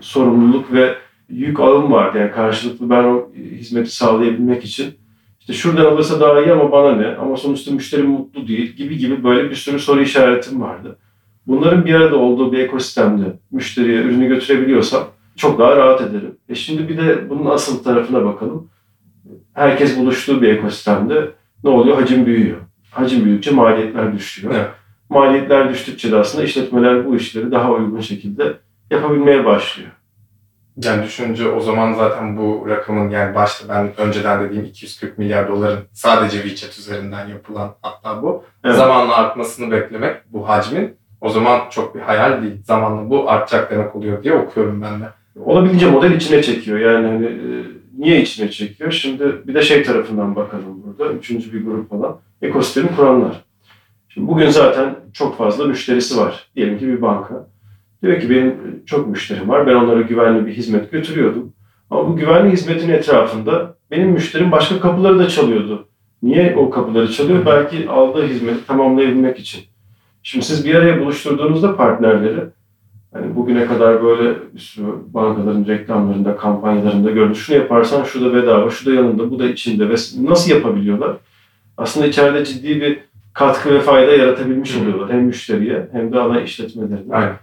sorumluluk 0.00 0.72
ve 0.72 0.94
yük 1.28 1.60
ağım 1.60 1.92
vardı. 1.92 2.18
Yani 2.18 2.30
karşılıklı 2.30 2.90
ben 2.90 3.04
o 3.04 3.28
hizmeti 3.34 3.96
sağlayabilmek 3.96 4.64
için 4.64 4.94
işte 5.40 5.52
şuradan 5.52 5.84
alırsa 5.84 6.20
daha 6.20 6.40
iyi 6.40 6.52
ama 6.52 6.72
bana 6.72 6.96
ne? 6.96 7.06
Ama 7.06 7.36
sonuçta 7.36 7.70
müşteri 7.70 8.02
mutlu 8.02 8.48
değil 8.48 8.72
gibi 8.72 8.98
gibi 8.98 9.24
böyle 9.24 9.50
bir 9.50 9.54
sürü 9.54 9.78
soru 9.78 10.00
işaretim 10.00 10.60
vardı. 10.60 10.98
Bunların 11.46 11.84
bir 11.84 11.94
arada 11.94 12.16
olduğu 12.16 12.52
bir 12.52 12.58
ekosistemde 12.58 13.24
müşteriye 13.50 14.02
ürünü 14.02 14.28
götürebiliyorsam 14.28 15.04
çok 15.36 15.58
daha 15.58 15.76
rahat 15.76 16.00
ederim. 16.00 16.38
E 16.48 16.54
şimdi 16.54 16.88
bir 16.88 16.96
de 16.96 17.30
bunun 17.30 17.50
asıl 17.50 17.84
tarafına 17.84 18.24
bakalım. 18.24 18.70
Herkes 19.54 19.98
buluştuğu 19.98 20.42
bir 20.42 20.48
ekosistemde 20.48 21.30
ne 21.64 21.70
oluyor? 21.70 22.00
Hacim 22.00 22.26
büyüyor. 22.26 22.56
Hacim 22.90 23.24
büyüdükçe 23.24 23.50
maliyetler 23.50 24.12
düşüyor. 24.12 24.54
Evet. 24.56 24.68
Maliyetler 25.08 25.70
düştükçe 25.70 26.12
de 26.12 26.16
aslında 26.16 26.44
işletmeler 26.44 27.06
bu 27.06 27.16
işleri 27.16 27.52
daha 27.52 27.72
uygun 27.72 28.00
şekilde 28.00 28.56
yapabilmeye 28.90 29.44
başlıyor. 29.44 29.90
Yani 30.82 31.04
düşününce 31.04 31.48
o 31.48 31.60
zaman 31.60 31.92
zaten 31.92 32.36
bu 32.36 32.66
rakamın 32.68 33.10
yani 33.10 33.34
başta 33.34 33.68
ben 33.68 33.90
önceden 33.96 34.44
dediğim 34.44 34.64
240 34.64 35.18
milyar 35.18 35.48
doların 35.48 35.80
sadece 35.92 36.42
WeChat 36.42 36.78
üzerinden 36.78 37.28
yapılan 37.28 37.74
hatta 37.82 38.22
bu. 38.22 38.44
Evet. 38.64 38.76
Zamanla 38.76 39.16
artmasını 39.16 39.70
beklemek 39.70 40.16
bu 40.32 40.48
hacmin 40.48 40.96
o 41.24 41.28
zaman 41.28 41.60
çok 41.70 41.94
bir 41.94 42.00
hayal 42.00 42.42
değil. 42.42 42.54
Zamanla 42.64 43.10
bu 43.10 43.30
artacak 43.30 43.70
demek 43.70 43.96
oluyor 43.96 44.22
diye 44.22 44.34
okuyorum 44.34 44.82
ben 44.82 45.00
de. 45.00 45.04
olabildiğince 45.44 45.90
model 45.90 46.12
içine 46.12 46.42
çekiyor. 46.42 46.78
Yani 46.78 47.06
hani, 47.06 47.26
e, 47.26 47.64
niye 47.98 48.22
içine 48.22 48.50
çekiyor? 48.50 48.90
Şimdi 48.90 49.24
bir 49.46 49.54
de 49.54 49.62
şey 49.62 49.82
tarafından 49.82 50.36
bakalım 50.36 50.82
burada. 50.84 51.12
Üçüncü 51.12 51.52
bir 51.52 51.64
grup 51.64 51.92
olan 51.92 52.16
ekosistemi 52.42 52.96
kuranlar. 52.96 53.44
Şimdi 54.08 54.28
bugün 54.28 54.48
zaten 54.48 54.96
çok 55.12 55.38
fazla 55.38 55.64
müşterisi 55.64 56.18
var. 56.18 56.48
Diyelim 56.56 56.78
ki 56.78 56.88
bir 56.88 57.02
banka. 57.02 57.48
Diyor 58.02 58.20
ki 58.20 58.30
benim 58.30 58.82
çok 58.86 59.08
müşterim 59.08 59.48
var. 59.48 59.66
Ben 59.66 59.74
onlara 59.74 60.00
güvenli 60.00 60.46
bir 60.46 60.52
hizmet 60.52 60.90
götürüyordum. 60.90 61.52
Ama 61.90 62.08
bu 62.08 62.16
güvenli 62.16 62.52
hizmetin 62.52 62.88
etrafında 62.88 63.76
benim 63.90 64.08
müşterim 64.08 64.52
başka 64.52 64.80
kapıları 64.80 65.18
da 65.18 65.28
çalıyordu. 65.28 65.88
Niye 66.22 66.56
o 66.56 66.70
kapıları 66.70 67.12
çalıyor? 67.12 67.46
Belki 67.46 67.88
aldığı 67.88 68.26
hizmeti 68.26 68.66
tamamlayabilmek 68.66 69.38
için. 69.38 69.73
Şimdi 70.24 70.44
siz 70.44 70.64
bir 70.64 70.74
araya 70.74 71.00
buluşturduğunuzda 71.00 71.76
partnerleri 71.76 72.40
Hani 73.14 73.36
bugüne 73.36 73.66
kadar 73.66 74.02
böyle 74.02 74.36
bir 74.54 74.58
sürü 74.58 74.86
bankaların 75.14 75.66
reklamlarında, 75.66 76.36
kampanyalarında 76.36 77.10
gördüm. 77.10 77.34
Şunu 77.34 77.56
yaparsan 77.56 78.04
şu 78.04 78.24
da 78.24 78.34
bedava, 78.34 78.70
şu 78.70 78.86
da 78.86 78.94
yanında, 78.94 79.30
bu 79.30 79.38
da 79.38 79.48
içinde 79.48 79.88
ve 79.88 79.94
nasıl 80.20 80.50
yapabiliyorlar? 80.50 81.16
Aslında 81.76 82.06
içeride 82.06 82.44
ciddi 82.44 82.80
bir 82.80 82.98
katkı 83.32 83.74
ve 83.74 83.80
fayda 83.80 84.12
yaratabilmiş 84.12 84.76
oluyorlar. 84.76 85.12
Hem 85.12 85.22
müşteriye 85.22 85.88
hem 85.92 86.12
de 86.12 86.20
ana 86.20 86.40
işletmelerine. 86.40 87.14
Aynen. 87.14 87.36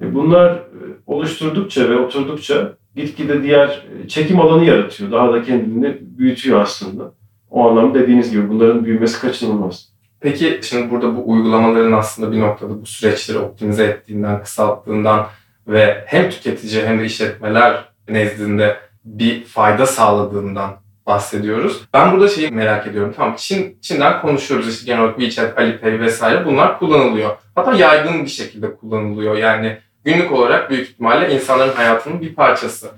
E 0.00 0.14
Bunlar 0.14 0.52
e, 0.52 0.60
oluşturdukça 1.06 1.90
ve 1.90 1.96
oturdukça 1.96 2.72
gitgide 2.96 3.42
diğer 3.42 3.68
e, 3.68 4.08
çekim 4.08 4.40
alanı 4.40 4.64
yaratıyor. 4.64 5.10
Daha 5.12 5.32
da 5.32 5.42
kendini 5.42 5.98
büyütüyor 6.00 6.60
aslında. 6.60 7.12
O 7.50 7.68
anlamda 7.68 7.98
dediğiniz 7.98 8.30
gibi 8.30 8.48
bunların 8.48 8.84
büyümesi 8.84 9.20
kaçınılmaz. 9.20 9.87
Peki 10.20 10.60
şimdi 10.62 10.90
burada 10.90 11.16
bu 11.16 11.30
uygulamaların 11.30 11.92
aslında 11.92 12.32
bir 12.32 12.40
noktada 12.40 12.82
bu 12.82 12.86
süreçleri 12.86 13.38
optimize 13.38 13.84
ettiğinden, 13.84 14.42
kısalttığından 14.42 15.26
ve 15.68 16.04
hem 16.06 16.30
tüketici 16.30 16.86
hem 16.86 17.00
de 17.00 17.04
işletmeler 17.04 17.84
nezdinde 18.08 18.76
bir 19.04 19.44
fayda 19.44 19.86
sağladığından 19.86 20.70
bahsediyoruz. 21.06 21.80
Ben 21.94 22.12
burada 22.12 22.28
şeyi 22.28 22.50
merak 22.50 22.86
ediyorum. 22.86 23.14
Tamam 23.16 23.34
Çin, 23.38 23.78
Çin'den 23.80 24.20
konuşuyoruz 24.20 24.68
işte 24.68 24.86
genel 24.86 25.00
olarak 25.02 25.20
WeChat, 25.20 25.58
Alipay 25.58 26.00
vesaire 26.00 26.44
bunlar 26.44 26.78
kullanılıyor. 26.78 27.36
Hatta 27.54 27.72
yaygın 27.72 28.24
bir 28.24 28.30
şekilde 28.30 28.76
kullanılıyor. 28.76 29.36
Yani 29.36 29.78
günlük 30.04 30.32
olarak 30.32 30.70
büyük 30.70 30.88
ihtimalle 30.88 31.34
insanların 31.34 31.72
hayatının 31.72 32.20
bir 32.20 32.34
parçası. 32.34 32.90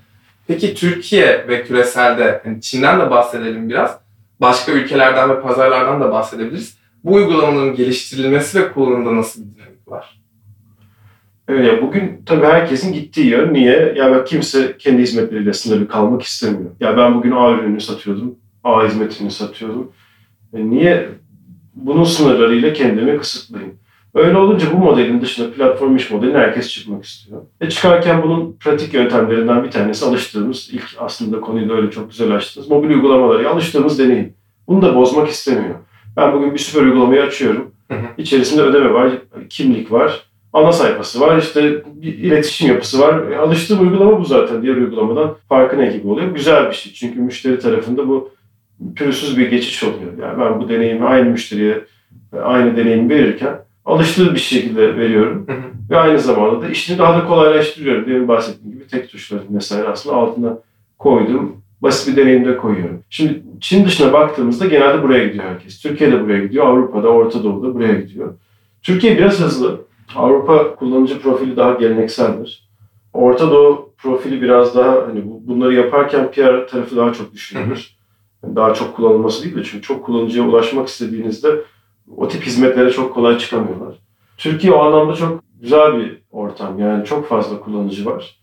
Peki 0.49 0.75
Türkiye 0.75 1.49
ve 1.49 1.65
küreselde, 1.65 2.43
yani 2.45 2.61
Çin'den 2.61 3.01
de 3.01 3.11
bahsedelim 3.11 3.69
biraz, 3.69 3.99
başka 4.41 4.73
ülkelerden 4.73 5.31
ve 5.31 5.41
pazarlardan 5.41 6.01
da 6.01 6.13
bahsedebiliriz. 6.13 6.80
Bu 7.05 7.15
uygulamanın 7.15 7.75
geliştirilmesi 7.75 8.61
ve 8.61 8.73
kullanımında 8.73 9.17
nasıl 9.17 9.43
bir 9.43 9.55
dinamik 9.57 9.89
var? 9.89 10.21
Ya 11.49 11.83
bugün 11.83 12.23
tabii 12.27 12.47
herkesin 12.47 12.93
gittiği 12.93 13.27
yön 13.27 13.55
niye? 13.55 13.95
Ya 13.97 14.11
bak 14.11 14.27
kimse 14.27 14.77
kendi 14.79 15.03
hizmetleriyle 15.03 15.53
sınırlı 15.53 15.89
kalmak 15.89 16.23
istemiyor. 16.23 16.71
Ya 16.81 16.97
ben 16.97 17.15
bugün 17.15 17.31
A 17.31 17.51
ürünü 17.53 17.81
satıyordum, 17.81 18.35
A 18.65 18.87
hizmetini 18.87 19.31
satıyordum. 19.31 19.93
E 20.55 20.71
niye 20.71 21.09
bunun 21.75 22.05
sınırlarıyla 22.05 22.73
kendimi 22.73 23.19
kısıtlayayım? 23.19 23.75
Öyle 24.15 24.37
olunca 24.37 24.73
bu 24.73 24.79
modelin 24.79 25.21
dışında 25.21 25.53
platform 25.53 25.97
iş 25.97 26.11
modeline 26.11 26.39
herkes 26.39 26.69
çıkmak 26.69 27.05
istiyor. 27.05 27.43
E 27.61 27.69
çıkarken 27.69 28.23
bunun 28.23 28.57
pratik 28.61 28.95
yöntemlerinden 28.95 29.65
bir 29.65 29.71
tanesi 29.71 30.05
alıştığımız, 30.05 30.71
ilk 30.73 30.97
aslında 30.99 31.41
konuyu 31.41 31.69
da 31.69 31.75
öyle 31.75 31.91
çok 31.91 32.11
güzel 32.11 32.37
açtınız. 32.37 32.71
Mobil 32.71 32.89
uygulamaları 32.89 33.51
alıştığımız 33.51 33.99
deneyim. 33.99 34.35
Bunu 34.69 34.83
da 34.83 34.95
bozmak 34.97 35.29
istemiyor. 35.29 35.75
Ben 36.17 36.33
bugün 36.33 36.55
bir 36.55 36.59
süper 36.59 36.83
uygulamayı 36.83 37.23
açıyorum. 37.23 37.71
Hı 37.89 37.95
hı. 37.95 38.07
İçerisinde 38.19 38.63
ödeme 38.63 38.93
var, 38.93 39.13
kimlik 39.51 39.93
var, 39.93 40.25
ana 40.53 40.73
sayfası 40.73 41.21
var, 41.21 41.39
işte 41.39 41.83
bir 41.87 42.19
iletişim 42.19 42.69
yapısı 42.69 43.01
var. 43.01 43.31
E, 43.31 43.37
alıştığım 43.37 43.81
uygulama 43.81 44.21
bu 44.21 44.25
zaten. 44.25 44.63
Diğer 44.63 44.77
uygulamadan 44.77 45.37
farkı 45.49 45.79
ne 45.79 45.87
gibi 45.87 46.09
oluyor? 46.09 46.35
Güzel 46.35 46.69
bir 46.69 46.75
şey. 46.75 46.93
Çünkü 46.93 47.21
müşteri 47.21 47.59
tarafında 47.59 48.09
bu 48.09 48.31
pürüzsüz 48.97 49.39
bir 49.39 49.51
geçiş 49.51 49.85
oluyor. 49.85 50.19
Yani 50.23 50.41
ben 50.41 50.61
bu 50.61 50.69
deneyimi 50.69 51.05
aynı 51.07 51.31
müşteriye 51.31 51.85
e, 52.33 52.39
aynı 52.39 52.77
deneyimi 52.77 53.09
verirken 53.09 53.59
alıştığı 53.85 54.35
bir 54.35 54.41
şekilde 54.41 54.97
veriyorum. 54.97 55.45
Hı 55.49 55.53
hı. 55.53 55.71
Ve 55.91 55.97
aynı 55.97 56.19
zamanda 56.19 56.63
da 56.63 56.69
işini 56.69 56.99
daha 56.99 57.19
da 57.23 57.27
kolaylaştırıyorum. 57.27 58.07
Demin 58.07 58.29
bahsettiğim 58.29 58.73
gibi 58.73 58.87
tek 58.87 59.11
tuşların 59.11 59.57
vesaire 59.57 59.89
aslında 59.89 60.17
altına 60.17 60.59
koydum. 60.99 61.60
Basit 61.83 62.09
bir 62.17 62.23
deneyimde 62.23 62.57
koyuyorum. 62.57 63.03
Şimdi 63.11 63.43
Çin 63.61 63.85
dışına 63.85 64.13
baktığımızda 64.13 64.67
genelde 64.67 65.03
buraya 65.03 65.27
gidiyor 65.27 65.45
herkes. 65.45 65.81
Türkiye'de 65.83 66.25
buraya 66.25 66.45
gidiyor, 66.45 66.67
Avrupa'da, 66.67 67.09
Orta 67.09 67.45
Doğu'da 67.45 67.75
buraya 67.75 67.95
gidiyor. 68.01 68.35
Türkiye 68.83 69.19
biraz 69.19 69.41
hızlı. 69.41 69.81
Avrupa 70.17 70.75
kullanıcı 70.75 71.21
profili 71.21 71.57
daha 71.57 71.73
gelenekseldir. 71.73 72.69
Orta 73.13 73.51
Doğu 73.51 73.93
profili 73.99 74.43
biraz 74.43 74.75
daha 74.77 74.93
hani 75.09 75.25
bu- 75.27 75.43
bunları 75.47 75.75
yaparken 75.75 76.31
PR 76.31 76.67
tarafı 76.69 76.97
daha 76.97 77.13
çok 77.13 77.33
düşünülür. 77.33 77.97
Yani 78.45 78.57
Daha 78.57 78.75
çok 78.75 78.97
kullanılması 78.97 79.45
değil 79.45 79.57
de 79.57 79.63
çünkü 79.65 79.83
çok 79.83 80.05
kullanıcıya 80.07 80.45
ulaşmak 80.45 80.89
istediğinizde 80.89 81.49
o 82.17 82.29
tip 82.29 82.43
hizmetlere 82.43 82.91
çok 82.91 83.15
kolay 83.15 83.39
çıkamıyorlar. 83.39 83.95
Türkiye 84.39 84.73
o 84.73 84.79
anlamda 84.85 85.15
çok 85.15 85.43
güzel 85.61 85.97
bir 85.99 86.23
ortam. 86.31 86.79
Yani 86.79 87.05
çok 87.05 87.29
fazla 87.29 87.61
kullanıcı 87.61 88.07
var. 88.07 88.37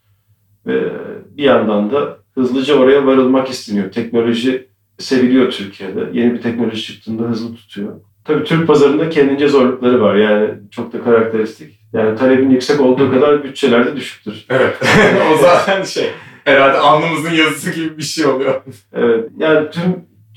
Ve 0.65 0.91
bir 1.37 1.43
yandan 1.43 1.91
da 1.91 2.16
hızlıca 2.37 2.75
oraya 2.75 3.05
varılmak 3.05 3.49
isteniyor. 3.49 3.91
Teknoloji 3.91 4.67
seviliyor 4.97 5.51
Türkiye'de. 5.51 6.09
Yeni 6.13 6.33
bir 6.33 6.41
teknoloji 6.41 6.83
çıktığında 6.83 7.23
hızlı 7.23 7.55
tutuyor. 7.55 7.93
Tabii 8.25 8.43
Türk 8.43 8.67
pazarında 8.67 9.09
kendince 9.09 9.47
zorlukları 9.47 10.01
var. 10.01 10.15
Yani 10.15 10.49
çok 10.71 10.93
da 10.93 11.03
karakteristik. 11.03 11.79
Yani 11.93 12.17
talebin 12.17 12.49
yüksek 12.49 12.81
olduğu 12.81 13.11
kadar 13.11 13.43
bütçeler 13.43 13.85
de 13.85 13.95
düşüktür. 13.95 14.45
Evet. 14.49 14.77
o 15.33 15.37
zaten 15.37 15.83
şey, 15.83 16.09
herhalde 16.45 16.77
alnımızın 16.77 17.31
yazısı 17.31 17.71
gibi 17.71 17.97
bir 17.97 18.03
şey 18.03 18.25
oluyor. 18.25 18.61
Evet, 18.93 19.29
yani 19.37 19.69
tüm 19.69 19.83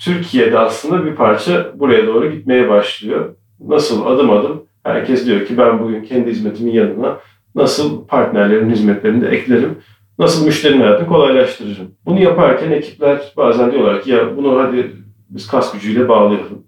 Türkiye'de 0.04 0.59
aslında 0.59 1.04
bir 1.04 1.14
parça 1.14 1.73
buraya 1.75 2.07
doğru 2.07 2.33
gitmeye 2.33 2.69
başlıyor. 2.69 3.35
Nasıl 3.61 4.07
adım 4.07 4.30
adım 4.30 4.62
herkes 4.85 5.26
diyor 5.26 5.47
ki 5.47 5.59
ben 5.59 5.78
bugün 5.78 6.02
kendi 6.02 6.30
hizmetimin 6.30 6.73
yanına 6.73 7.19
nasıl 7.54 8.07
partnerlerin 8.07 8.71
hizmetlerini 8.71 9.23
de 9.23 9.28
eklerim, 9.28 9.78
nasıl 10.21 10.47
müşterinin 10.47 10.81
hayatını 10.81 11.09
kolaylaştırırım. 11.09 11.95
Bunu 12.07 12.21
yaparken 12.21 12.71
ekipler 12.71 13.33
bazen 13.37 13.73
diyorlar 13.73 14.03
ki 14.03 14.11
ya 14.11 14.37
bunu 14.37 14.61
hadi 14.61 14.93
biz 15.31 15.47
kas 15.47 15.73
gücüyle 15.73 16.09
bağlayalım. 16.09 16.67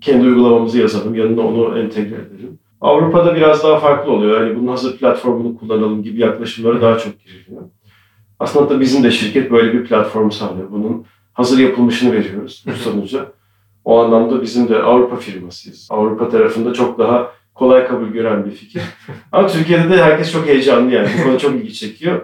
Kendi 0.00 0.26
uygulamamızı 0.26 0.78
yazalım, 0.78 1.14
yanına 1.14 1.40
onu 1.40 1.78
entegre 1.78 2.14
edelim. 2.14 2.58
Avrupa'da 2.80 3.36
biraz 3.36 3.64
daha 3.64 3.78
farklı 3.78 4.12
oluyor. 4.12 4.40
Yani 4.40 4.56
bunun 4.56 4.68
hazır 4.68 4.96
platformunu 4.96 5.56
kullanalım 5.58 6.02
gibi 6.02 6.20
yaklaşımları 6.20 6.82
daha 6.82 6.98
çok 6.98 7.20
giriliyor. 7.24 7.62
Aslında 8.38 8.70
da 8.70 8.80
bizim 8.80 9.04
de 9.04 9.10
şirket 9.10 9.50
böyle 9.50 9.72
bir 9.72 9.84
platform 9.84 10.30
sağlıyor. 10.30 10.70
Bunun 10.70 11.04
hazır 11.32 11.58
yapılmışını 11.58 12.12
veriyoruz 12.12 12.64
bu 12.66 12.72
sonuca. 12.72 13.32
O 13.84 14.00
anlamda 14.00 14.42
bizim 14.42 14.68
de 14.68 14.82
Avrupa 14.82 15.16
firmasıyız. 15.16 15.88
Avrupa 15.90 16.28
tarafında 16.28 16.72
çok 16.72 16.98
daha 16.98 17.32
kolay 17.54 17.86
kabul 17.86 18.08
gören 18.08 18.44
bir 18.44 18.50
fikir. 18.50 18.82
Ama 19.32 19.48
Türkiye'de 19.48 19.90
de 19.90 20.02
herkes 20.02 20.32
çok 20.32 20.46
heyecanlı 20.46 20.92
yani. 20.92 21.08
Bu 21.18 21.24
konu 21.24 21.38
çok 21.38 21.54
ilgi 21.54 21.74
çekiyor. 21.74 22.20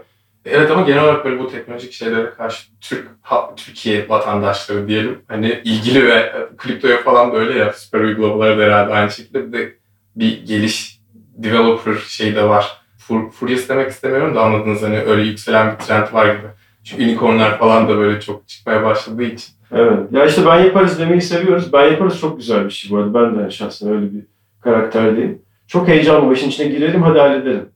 Evet 0.47 0.71
ama 0.71 0.83
genel 0.83 1.05
olarak 1.05 1.25
böyle 1.25 1.39
bu 1.39 1.51
teknolojik 1.51 1.93
şeylere 1.93 2.31
karşı 2.31 2.69
Türk 2.81 3.09
ha- 3.23 3.55
Türkiye 3.57 4.09
vatandaşları 4.09 4.89
diyelim 4.89 5.19
hani 5.29 5.61
ilgili 5.65 6.07
ve 6.07 6.13
e, 6.15 6.33
kriptoya 6.57 6.97
falan 7.03 7.33
da 7.33 7.37
öyle 7.37 7.59
ya 7.59 7.73
süper 7.73 8.01
uygulamaları 8.01 8.59
da 8.59 8.63
herhalde 8.63 8.93
aynı 8.93 9.11
şekilde 9.11 9.47
bir 9.47 9.53
de 9.53 9.73
bir 10.17 10.47
geliş 10.47 11.01
developer 11.15 11.95
şey 11.95 12.35
de 12.37 12.49
var. 12.49 12.77
Fur, 12.99 13.31
furious 13.31 13.69
demek 13.69 13.91
istemiyorum 13.91 14.35
da 14.35 14.43
anladınız 14.43 14.83
hani 14.83 15.01
öyle 15.01 15.23
yükselen 15.23 15.73
bir 15.73 15.79
trend 15.79 16.13
var 16.13 16.27
gibi. 16.27 16.47
Çünkü 16.85 17.05
unicornlar 17.05 17.59
falan 17.59 17.89
da 17.89 17.97
böyle 17.99 18.21
çok 18.21 18.49
çıkmaya 18.49 18.85
başladığı 18.85 19.23
için. 19.23 19.55
Evet. 19.73 19.99
Ya 20.13 20.25
işte 20.27 20.47
ben 20.47 20.65
yaparız 20.65 20.99
demeyi 20.99 21.23
seviyoruz. 21.23 21.73
Ben 21.73 21.85
yaparız 21.91 22.21
çok 22.21 22.37
güzel 22.39 22.65
bir 22.65 22.71
şey 22.71 22.91
bu 22.91 22.97
arada. 22.99 23.15
Ben 23.15 23.45
de 23.47 23.51
şahsen 23.51 23.91
öyle 23.93 24.13
bir 24.13 24.21
karakterdeyim. 24.61 25.43
Çok 25.67 25.89
heyecanlı. 25.89 26.29
Bu 26.29 26.33
işin 26.33 26.49
içine 26.49 26.69
girelim 26.69 27.03
hadi 27.03 27.19
halledelim. 27.19 27.69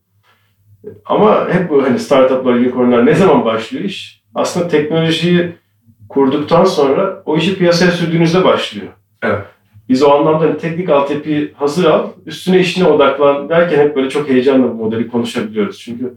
Ama 1.04 1.48
hep 1.50 1.70
bu 1.70 1.82
hani 1.82 1.98
startuplar, 1.98 2.52
unicornlar 2.52 3.06
ne 3.06 3.14
zaman 3.14 3.44
başlıyor 3.44 3.84
iş? 3.84 4.22
Aslında 4.34 4.68
teknolojiyi 4.68 5.52
kurduktan 6.08 6.64
sonra 6.64 7.22
o 7.26 7.36
işi 7.36 7.58
piyasaya 7.58 7.90
sürdüğünüzde 7.90 8.44
başlıyor. 8.44 8.92
Evet. 9.22 9.44
Biz 9.88 10.02
o 10.02 10.10
anlamda 10.10 10.44
hani 10.44 10.58
teknik 10.58 10.88
altyapıyı 10.88 11.54
hazır 11.54 11.84
al, 11.84 12.08
üstüne 12.26 12.60
işine 12.60 12.84
odaklan 12.84 13.48
derken 13.48 13.78
hep 13.78 13.96
böyle 13.96 14.08
çok 14.10 14.28
heyecanla 14.28 14.70
bu 14.70 14.74
modeli 14.74 15.08
konuşabiliyoruz. 15.08 15.78
Çünkü 15.78 16.14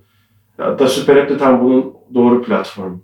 hatta 0.57 0.87
Super 0.87 1.15
App 1.15 1.29
de 1.29 1.37
tam 1.37 1.63
bunun 1.63 1.93
doğru 2.13 2.43
platformu. 2.43 3.03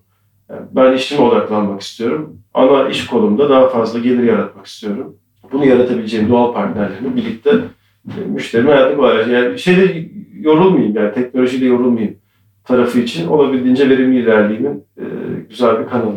Yani 0.50 0.62
ben 0.72 0.94
işime 0.94 1.22
odaklanmak 1.22 1.82
istiyorum. 1.82 2.38
Ana 2.54 2.89
iş 2.89 3.06
kolumda 3.08 3.50
daha 3.50 3.70
fazla 3.70 4.00
gelir 4.00 4.24
yaratmak 4.24 4.66
istiyorum. 4.66 5.16
Bunu 5.51 5.66
yaratabileceğim 5.66 6.30
doğal 6.30 6.54
partnerlerimle 6.54 7.16
birlikte 7.16 7.50
e, 8.08 8.25
müşterinin 8.28 8.72
hayatını 8.72 8.98
kolaylaştırıyor. 8.98 9.44
Yani 9.44 9.60
şeyde 9.60 10.10
yorulmayayım 10.39 10.96
yani 10.96 11.13
teknolojiyle 11.13 11.65
yorulmayayım 11.65 12.17
tarafı 12.63 13.00
için 13.00 13.27
olabildiğince 13.27 13.89
verimli 13.89 14.19
ilerleyimin 14.19 14.86
e, 14.98 15.03
güzel 15.50 15.79
bir 15.79 15.89
kanalı. 15.89 16.15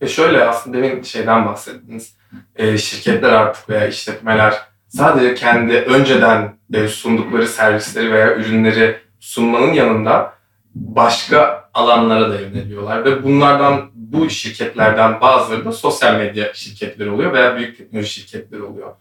E 0.00 0.06
şöyle 0.06 0.44
aslında 0.44 0.76
demin 0.76 1.02
şeyden 1.02 1.46
bahsettiniz. 1.46 2.16
E, 2.56 2.78
şirketler 2.78 3.32
artık 3.32 3.68
veya 3.68 3.86
işletmeler 3.86 4.54
sadece 4.88 5.34
kendi 5.34 5.74
önceden 5.74 6.52
sundukları 6.88 7.46
servisleri 7.46 8.12
veya 8.12 8.36
ürünleri 8.36 8.96
sunmanın 9.20 9.72
yanında 9.72 10.32
başka 10.74 11.68
alanlara 11.74 12.30
da 12.30 12.40
yöneliyorlar 12.40 13.04
ve 13.04 13.22
bunlardan 13.24 13.90
bu 13.94 14.30
şirketlerden 14.30 15.20
bazıları 15.20 15.64
da 15.64 15.72
sosyal 15.72 16.16
medya 16.16 16.54
şirketleri 16.54 17.10
oluyor 17.10 17.32
veya 17.32 17.56
büyük 17.56 17.78
teknoloji 17.78 18.10
şirketleri 18.10 18.62
oluyor. 18.62 18.92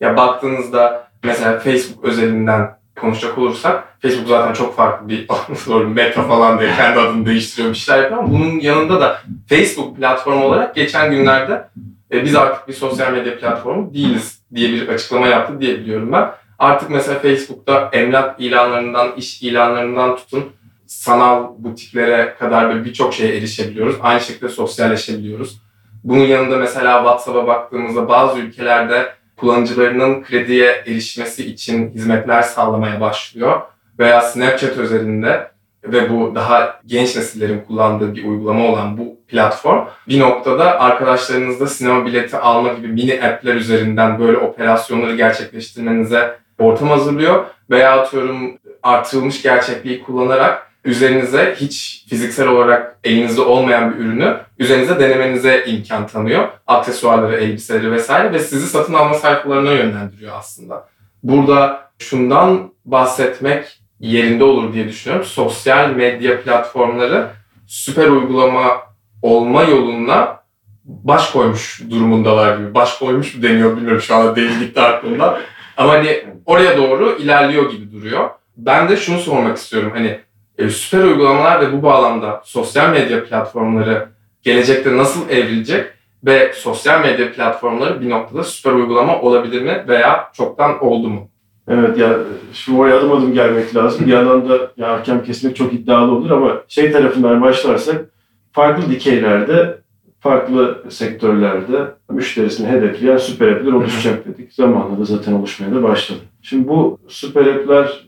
Ya 0.00 0.16
baktığınızda 0.16 1.08
mesela 1.22 1.58
Facebook 1.58 2.04
özelinden 2.04 2.76
konuşacak 3.00 3.38
olursak 3.38 3.84
Facebook 4.02 4.28
zaten 4.28 4.52
çok 4.52 4.76
farklı 4.76 5.08
bir 5.08 5.28
doğru 5.66 5.88
meta 5.88 6.22
falan 6.22 6.60
diye 6.60 6.70
kendi 6.76 7.00
adını 7.00 7.26
değiştiriyor 7.26 7.70
bir 7.70 7.78
şeyler 7.78 8.02
yapıyor 8.02 8.20
ama 8.22 8.32
bunun 8.32 8.60
yanında 8.60 9.00
da 9.00 9.20
Facebook 9.48 9.96
platformu 9.96 10.44
olarak 10.44 10.74
geçen 10.74 11.10
günlerde 11.10 11.68
e, 12.12 12.24
biz 12.24 12.36
artık 12.36 12.68
bir 12.68 12.72
sosyal 12.72 13.12
medya 13.12 13.38
platformu 13.38 13.94
değiliz 13.94 14.42
diye 14.54 14.68
bir 14.68 14.88
açıklama 14.88 15.26
yaptı 15.26 15.60
diye 15.60 15.78
biliyorum 15.78 16.12
ben. 16.12 16.30
Artık 16.58 16.90
mesela 16.90 17.18
Facebook'ta 17.18 17.90
emlak 17.92 18.40
ilanlarından, 18.40 19.12
iş 19.16 19.42
ilanlarından 19.42 20.16
tutun 20.16 20.44
sanal 20.86 21.48
butiklere 21.58 22.34
kadar 22.38 22.68
böyle 22.68 22.84
birçok 22.84 23.14
şeye 23.14 23.36
erişebiliyoruz. 23.36 23.96
Aynı 24.02 24.20
şekilde 24.20 24.48
sosyalleşebiliyoruz. 24.48 25.60
Bunun 26.04 26.24
yanında 26.24 26.56
mesela 26.56 26.98
WhatsApp'a 26.98 27.46
baktığımızda 27.46 28.08
bazı 28.08 28.38
ülkelerde 28.38 29.12
kullanıcılarının 29.36 30.22
krediye 30.22 30.82
erişmesi 30.86 31.46
için 31.46 31.90
hizmetler 31.90 32.42
sağlamaya 32.42 33.00
başlıyor. 33.00 33.60
Veya 33.98 34.20
Snapchat 34.20 34.76
özelinde 34.76 35.50
ve 35.84 36.10
bu 36.10 36.34
daha 36.34 36.80
genç 36.86 37.16
nesillerin 37.16 37.60
kullandığı 37.60 38.14
bir 38.14 38.24
uygulama 38.24 38.66
olan 38.66 38.98
bu 38.98 39.16
platform 39.28 39.86
bir 40.08 40.20
noktada 40.20 40.80
arkadaşlarınızla 40.80 41.66
sinema 41.66 42.06
bileti 42.06 42.36
alma 42.36 42.72
gibi 42.72 42.88
mini 42.88 43.22
app'ler 43.22 43.54
üzerinden 43.54 44.18
böyle 44.18 44.38
operasyonları 44.38 45.16
gerçekleştirmenize 45.16 46.38
ortam 46.58 46.88
hazırlıyor. 46.88 47.44
Veya 47.70 48.00
atıyorum 48.00 48.58
artırılmış 48.82 49.42
gerçekliği 49.42 50.02
kullanarak 50.02 50.70
üzerinize 50.84 51.54
hiç 51.60 52.04
fiziksel 52.08 52.48
olarak 52.48 52.98
elinizde 53.04 53.40
olmayan 53.40 53.94
bir 53.94 53.98
ürünü 54.04 54.36
üzerinize 54.58 55.00
denemenize 55.00 55.64
imkan 55.66 56.06
tanıyor. 56.06 56.48
Aksesuarları, 56.66 57.36
elbiseleri 57.36 57.92
vesaire 57.92 58.32
ve 58.32 58.38
sizi 58.38 58.66
satın 58.66 58.94
alma 58.94 59.14
sayfalarına 59.14 59.70
yönlendiriyor 59.70 60.32
aslında. 60.38 60.88
Burada 61.22 61.90
şundan 61.98 62.72
bahsetmek 62.84 63.80
yerinde 64.00 64.44
olur 64.44 64.72
diye 64.72 64.88
düşünüyorum. 64.88 65.26
Sosyal 65.26 65.90
medya 65.90 66.40
platformları 66.40 67.30
süper 67.66 68.08
uygulama 68.08 68.82
olma 69.22 69.62
yoluna 69.62 70.44
baş 70.84 71.30
koymuş 71.30 71.82
durumundalar 71.90 72.58
gibi. 72.58 72.74
Baş 72.74 72.98
koymuş 72.98 73.34
mu 73.34 73.42
deniyor 73.42 73.76
bilmiyorum 73.76 74.00
şu 74.00 74.14
anda 74.14 74.36
değillikte 74.36 74.82
aklımda. 74.82 75.40
Ama 75.76 75.92
hani 75.92 76.24
oraya 76.46 76.76
doğru 76.76 77.18
ilerliyor 77.18 77.70
gibi 77.70 77.92
duruyor. 77.92 78.30
Ben 78.56 78.88
de 78.88 78.96
şunu 78.96 79.18
sormak 79.18 79.56
istiyorum. 79.56 79.92
Hani 79.94 80.20
e, 80.58 80.68
süper 80.68 81.04
uygulamalar 81.04 81.60
ve 81.60 81.72
bu 81.72 81.82
bağlamda 81.82 82.42
sosyal 82.44 82.90
medya 82.90 83.24
platformları 83.24 84.08
gelecekte 84.42 84.96
nasıl 84.96 85.28
evrilecek 85.28 85.86
ve 86.24 86.52
sosyal 86.54 87.00
medya 87.00 87.32
platformları 87.32 88.00
bir 88.00 88.10
noktada 88.10 88.44
süper 88.44 88.72
uygulama 88.72 89.20
olabilir 89.20 89.62
mi 89.62 89.84
veya 89.88 90.30
çoktan 90.32 90.84
oldu 90.84 91.08
mu? 91.08 91.28
Evet 91.68 91.98
ya 91.98 92.18
şu 92.52 92.76
oraya 92.76 92.98
adım 92.98 93.12
adım 93.12 93.34
gelmek 93.34 93.76
lazım. 93.76 94.06
Bir 94.06 94.12
yandan 94.12 94.48
da 94.48 94.72
ya 94.76 94.92
hakem 94.92 95.24
kesmek 95.24 95.56
çok 95.56 95.72
iddialı 95.72 96.12
olur 96.12 96.30
ama 96.30 96.62
şey 96.68 96.92
tarafından 96.92 97.42
başlarsak 97.42 98.04
farklı 98.52 98.90
dikeylerde, 98.90 99.78
farklı 100.20 100.84
sektörlerde 100.88 101.94
müşterisini 102.10 102.68
hedefleyen 102.68 103.16
süper 103.16 103.52
app'ler 103.52 103.72
oluşacak 103.72 104.26
dedik. 104.26 104.52
Zamanla 104.52 105.00
da 105.00 105.04
zaten 105.04 105.32
oluşmaya 105.32 105.74
da 105.74 105.82
başladı. 105.82 106.20
Şimdi 106.42 106.68
bu 106.68 106.98
süper 107.08 107.46
app'ler 107.46 108.06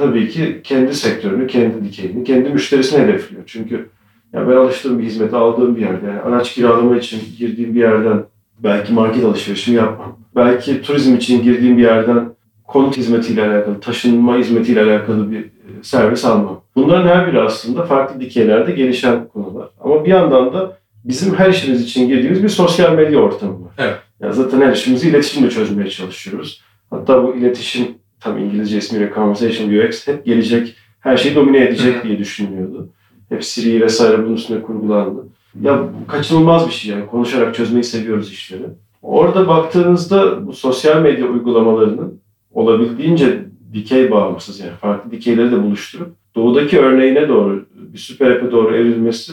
tabii 0.00 0.28
ki 0.28 0.60
kendi 0.64 0.94
sektörünü, 0.94 1.46
kendi 1.46 1.84
dikeyini, 1.84 2.24
kendi 2.24 2.48
müşterisini 2.48 3.02
hedefliyor. 3.02 3.42
Çünkü 3.46 3.88
ya 4.32 4.48
ben 4.48 4.56
alıştığım 4.56 4.98
bir 4.98 5.04
hizmeti 5.04 5.36
aldığım 5.36 5.76
bir 5.76 5.80
yerde, 5.80 6.06
yani 6.06 6.20
araç 6.20 6.54
kiralama 6.54 6.96
için 6.96 7.20
girdiğim 7.38 7.74
bir 7.74 7.80
yerden 7.80 8.24
belki 8.58 8.92
market 8.92 9.24
alışverişimi 9.24 9.76
yapmam. 9.76 10.18
Belki 10.36 10.82
turizm 10.82 11.14
için 11.14 11.42
girdiğim 11.42 11.78
bir 11.78 11.82
yerden 11.82 12.28
konut 12.66 12.96
hizmetiyle 12.96 13.46
alakalı, 13.46 13.80
taşınma 13.80 14.36
hizmetiyle 14.36 14.82
alakalı 14.82 15.30
bir 15.30 15.40
e, 15.40 15.82
servis 15.82 16.24
almam. 16.24 16.60
Bunların 16.76 17.08
her 17.08 17.26
biri 17.26 17.40
aslında 17.40 17.82
farklı 17.82 18.20
dikeylerde 18.20 18.72
gelişen 18.72 19.28
konular. 19.28 19.68
Ama 19.80 20.04
bir 20.04 20.10
yandan 20.10 20.52
da 20.52 20.78
bizim 21.04 21.34
her 21.34 21.50
işimiz 21.50 21.82
için 21.82 22.08
girdiğimiz 22.08 22.42
bir 22.42 22.48
sosyal 22.48 22.92
medya 22.94 23.18
ortamı 23.18 23.52
var. 23.52 23.72
Evet. 23.78 23.96
Yani 24.20 24.34
zaten 24.34 24.60
her 24.60 24.72
işimizi 24.72 25.08
iletişimle 25.08 25.50
çözmeye 25.50 25.90
çalışıyoruz. 25.90 26.62
Hatta 26.90 27.24
bu 27.24 27.34
iletişim, 27.34 27.86
tam 28.20 28.38
İngilizce 28.38 28.78
ismiyle 28.78 29.12
Conversation 29.14 29.70
UX 29.70 30.08
hep 30.08 30.24
gelecek, 30.24 30.76
her 31.00 31.16
şeyi 31.16 31.34
domine 31.34 31.64
edecek 31.64 32.04
diye 32.04 32.18
düşünülüyordu. 32.18 32.88
Hep 33.28 33.44
Siri 33.44 33.80
vesaire 33.80 34.24
bunun 34.24 34.34
üstüne 34.34 34.62
kurgulandı. 34.62 35.26
Ya 35.62 35.84
kaçınılmaz 36.08 36.66
bir 36.66 36.72
şey 36.72 36.92
yani. 36.92 37.06
Konuşarak 37.06 37.54
çözmeyi 37.54 37.84
seviyoruz 37.84 38.32
işleri. 38.32 38.62
Orada 39.02 39.48
baktığınızda 39.48 40.46
bu 40.46 40.52
sosyal 40.52 41.02
medya 41.02 41.26
uygulamalarının 41.26 42.20
olabildiğince 42.52 43.44
dikey 43.72 44.10
bağımsız 44.10 44.60
yani 44.60 44.72
farklı 44.80 45.10
dikeyleri 45.10 45.52
de 45.52 45.62
buluşturup 45.62 46.08
doğudaki 46.34 46.80
örneğine 46.80 47.28
doğru 47.28 47.66
bir 47.74 47.98
süper 47.98 48.30
app'e 48.30 48.52
doğru 48.52 48.76
evrilmesi 48.76 49.32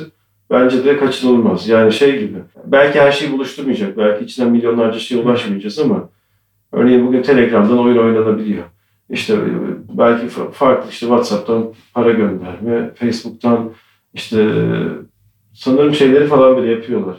bence 0.51 0.85
de 0.85 0.97
kaçınılmaz. 0.97 1.67
Yani 1.67 1.93
şey 1.93 2.19
gibi 2.19 2.37
belki 2.65 2.99
her 2.99 3.11
şeyi 3.11 3.31
buluşturmayacak. 3.31 3.97
Belki 3.97 4.25
içinden 4.25 4.51
milyonlarca 4.51 4.99
şeye 4.99 5.21
ulaşmayacağız 5.21 5.79
ama 5.79 6.09
örneğin 6.71 7.07
bugün 7.07 7.21
Telegram'dan 7.21 7.79
oyun 7.79 7.97
oynanabiliyor. 7.97 8.63
İşte 9.09 9.37
belki 9.97 10.25
fa- 10.25 10.51
farklı 10.51 10.89
işte 10.89 11.05
WhatsApp'tan 11.05 11.65
para 11.93 12.11
gönderme, 12.11 12.93
Facebook'tan 12.95 13.71
işte 14.13 14.49
sanırım 15.53 15.93
şeyleri 15.93 16.27
falan 16.27 16.57
bile 16.57 16.71
yapıyorlar. 16.71 17.17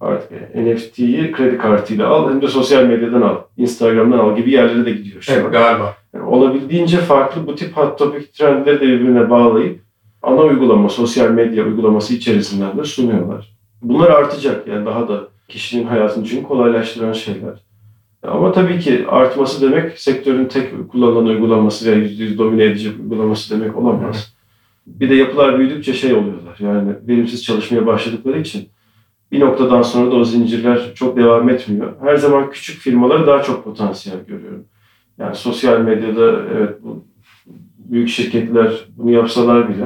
Artık 0.00 0.54
NFT'yi 0.54 1.32
kredi 1.32 1.58
kartıyla 1.58 2.08
al 2.08 2.30
hem 2.30 2.42
de 2.42 2.48
sosyal 2.48 2.84
medyadan 2.84 3.22
al, 3.22 3.36
Instagram'dan 3.56 4.18
al 4.18 4.36
gibi 4.36 4.50
yerlere 4.50 4.86
de 4.86 4.90
gidiyor 4.90 5.22
şu 5.22 5.32
an. 5.32 5.38
Evet 5.38 5.52
galiba. 5.52 5.94
Yani 6.14 6.24
olabildiğince 6.24 6.96
farklı 6.96 7.46
bu 7.46 7.54
tip 7.54 7.76
hot 7.76 7.98
topic 7.98 8.26
trendleri 8.32 8.80
de 8.80 8.86
birbirine 8.86 9.30
bağlayıp 9.30 9.80
ana 10.22 10.40
uygulama, 10.42 10.88
sosyal 10.88 11.30
medya 11.30 11.64
uygulaması 11.64 12.14
içerisinden 12.14 12.78
de 12.78 12.84
sunuyorlar. 12.84 13.58
Bunlar 13.82 14.10
artacak 14.10 14.68
yani 14.68 14.86
daha 14.86 15.08
da 15.08 15.20
kişinin 15.48 15.86
hayatını 15.86 16.24
için 16.24 16.42
kolaylaştıran 16.42 17.12
şeyler. 17.12 17.67
Ama 18.22 18.52
tabii 18.52 18.78
ki 18.78 19.04
artması 19.08 19.70
demek 19.70 19.98
sektörün 19.98 20.44
tek 20.44 20.88
kullanılan 20.88 21.26
uygulaması 21.26 21.86
veya 21.86 22.06
%100 22.06 22.38
domine 22.38 22.64
edecek 22.64 22.92
uygulaması 23.00 23.60
demek 23.60 23.76
olamaz. 23.76 24.34
Bir 24.86 25.10
de 25.10 25.14
yapılar 25.14 25.58
büyüdükçe 25.58 25.92
şey 25.92 26.14
oluyorlar 26.14 26.56
yani 26.58 26.92
verimsiz 27.08 27.44
çalışmaya 27.44 27.86
başladıkları 27.86 28.40
için 28.40 28.68
bir 29.32 29.40
noktadan 29.40 29.82
sonra 29.82 30.10
da 30.10 30.16
o 30.16 30.24
zincirler 30.24 30.94
çok 30.94 31.16
devam 31.16 31.48
etmiyor. 31.48 31.92
Her 32.00 32.16
zaman 32.16 32.50
küçük 32.50 32.80
firmaları 32.80 33.26
daha 33.26 33.42
çok 33.42 33.64
potansiyel 33.64 34.18
görüyorum. 34.26 34.64
Yani 35.18 35.34
sosyal 35.34 35.80
medyada 35.80 36.42
evet 36.56 36.76
bu 36.82 37.04
büyük 37.78 38.08
şirketler 38.08 38.72
bunu 38.96 39.10
yapsalar 39.10 39.68
bile 39.68 39.84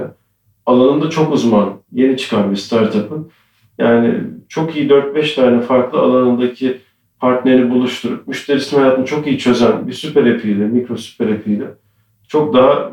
alanında 0.67 1.11
çok 1.11 1.35
uzman, 1.35 1.73
yeni 1.93 2.17
çıkan 2.17 2.51
bir 2.51 2.57
startup'ın 2.57 3.31
yani 3.79 4.21
çok 4.49 4.77
iyi 4.77 4.89
4-5 4.89 5.35
tane 5.35 5.61
farklı 5.61 5.99
alanındaki 5.99 6.79
partneri 7.23 7.71
buluşturup 7.71 8.29
müşterisinin 8.29 8.81
hayatını 8.81 9.05
çok 9.05 9.27
iyi 9.27 9.39
çözen 9.39 9.87
bir 9.87 9.93
süper 9.93 10.27
app'iyle, 10.27 10.67
mikro 10.67 10.97
süper 10.97 11.29
app'iyle 11.29 11.65
çok 12.29 12.55
daha 12.55 12.93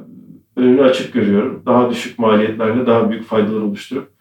önünü 0.55 0.81
açık 0.81 1.13
görüyorum. 1.13 1.63
Daha 1.65 1.89
düşük 1.89 2.19
maliyetlerle 2.19 2.85
daha 2.85 3.09
büyük 3.09 3.25
faydalar 3.25 3.61
oluşturup 3.61 4.11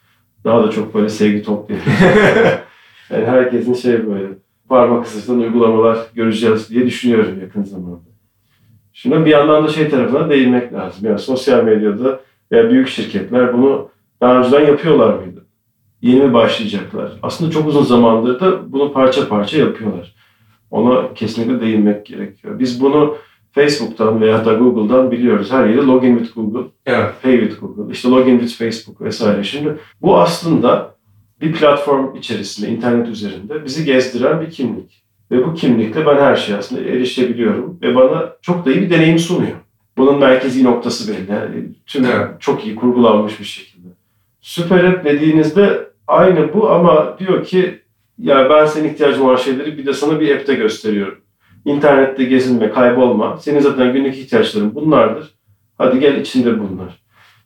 daha 0.45 0.63
da 0.65 0.71
çok 0.71 0.95
böyle 0.95 1.09
sevgi 1.09 1.43
topluyor. 1.43 1.81
yani 3.11 3.27
herkesin 3.27 3.75
şey 3.75 4.07
böyle 4.07 4.27
parmak 4.69 5.07
ısırtan 5.07 5.41
uygulamalar 5.41 5.99
göreceğiz 6.15 6.71
diye 6.71 6.87
düşünüyorum 6.87 7.41
yakın 7.41 7.63
zamanda. 7.63 8.09
Şimdi 8.93 9.25
bir 9.25 9.31
yandan 9.31 9.65
da 9.65 9.69
şey 9.69 9.91
tarafına 9.91 10.31
değinmek 10.31 10.73
lazım. 10.73 11.09
Yani 11.09 11.19
sosyal 11.19 11.65
medyada 11.65 12.21
veya 12.53 12.71
büyük 12.71 12.89
şirketler 12.89 13.53
bunu 13.53 13.89
daha 14.21 14.39
önceden 14.39 14.67
yapıyorlar 14.67 15.15
mıydı? 15.15 15.48
Yeni 16.03 16.33
başlayacaklar? 16.33 17.13
Aslında 17.23 17.51
çok 17.51 17.69
uzun 17.69 17.83
zamandır 17.83 18.41
da 18.41 18.73
bunu 18.73 18.93
parça 18.93 19.29
parça 19.29 19.59
yapıyorlar. 19.59 20.15
Ona 20.71 21.15
kesinlikle 21.15 21.61
değinmek 21.61 22.07
gerekiyor. 22.07 22.59
Biz 22.59 22.81
bunu 22.81 23.17
Facebook'tan 23.53 24.21
veya 24.21 24.45
da 24.45 24.53
Google'dan 24.55 25.11
biliyoruz. 25.11 25.53
Her 25.53 25.67
yeri 25.67 25.87
login 25.87 26.19
with 26.19 26.35
Google, 26.35 26.69
Evet. 26.87 27.11
pay 27.23 27.41
with 27.41 27.61
Google, 27.61 27.93
işte 27.93 28.09
login 28.09 28.39
with 28.39 28.59
Facebook 28.65 29.01
vesaire. 29.01 29.45
Şimdi 29.45 29.77
bu 30.03 30.19
aslında 30.19 30.95
bir 31.41 31.53
platform 31.53 32.17
içerisinde, 32.17 32.69
internet 32.71 33.09
üzerinde 33.09 33.65
bizi 33.65 33.85
gezdiren 33.85 34.41
bir 34.41 34.51
kimlik. 34.51 35.03
Ve 35.31 35.47
bu 35.47 35.55
kimlikle 35.55 36.07
ben 36.07 36.17
her 36.17 36.37
şeye 36.37 36.59
aslında 36.59 36.83
erişebiliyorum 36.83 37.79
ve 37.83 37.95
bana 37.95 38.33
çok 38.43 38.67
da 38.67 38.73
iyi 38.73 38.81
bir 38.81 38.91
deneyim 38.91 39.19
sunuyor. 39.19 39.57
Bunun 39.97 40.19
merkezi 40.19 40.65
noktası 40.65 41.13
belli. 41.13 41.31
Yani 41.33 41.65
tüm 41.87 42.05
Evet. 42.05 42.29
çok 42.41 42.67
iyi 42.67 42.75
kurgulanmış 42.77 43.41
bir 43.41 43.45
şekilde. 43.45 43.89
Süper 44.41 44.85
App 44.85 45.05
dediğinizde 45.05 45.88
aynı 46.09 46.55
bu 46.55 46.71
ama 46.71 47.19
diyor 47.19 47.45
ki 47.45 47.83
ya 48.19 48.51
ben 48.51 48.67
senin 48.67 48.89
ihtiyacın 48.89 49.23
olan 49.23 49.37
şeyleri 49.37 49.79
bir 49.79 49.87
de 49.87 49.93
sana 49.93 50.21
bir 50.21 50.37
app'te 50.37 50.55
gösteriyorum. 50.55 51.19
İnternette 51.65 52.25
gezinme, 52.25 52.71
kaybolma. 52.71 53.37
Senin 53.37 53.61
zaten 53.61 53.93
günlük 53.93 54.17
ihtiyaçların 54.17 54.75
bunlardır. 54.75 55.35
Hadi 55.79 56.01
gel 56.01 56.17
içinde 56.17 56.59
bunlar. 56.59 57.03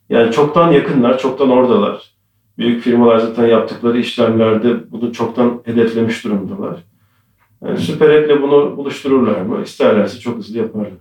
Yani 0.09 0.31
çoktan 0.31 0.71
yakınlar, 0.71 1.19
çoktan 1.19 1.49
oradalar. 1.49 2.13
Büyük 2.57 2.83
firmalar 2.83 3.17
zaten 3.17 3.47
yaptıkları 3.47 3.99
işlemlerde 3.99 4.91
bunu 4.91 5.13
çoktan 5.13 5.61
hedeflemiş 5.65 6.23
durumdalar. 6.23 6.83
Yani 7.65 7.77
süper 7.77 8.09
app'le 8.09 8.41
bunu 8.41 8.77
buluştururlar 8.77 9.41
mı? 9.41 9.61
İsterlerse 9.63 10.19
çok 10.19 10.37
hızlı 10.37 10.57
yaparlar. 10.57 10.91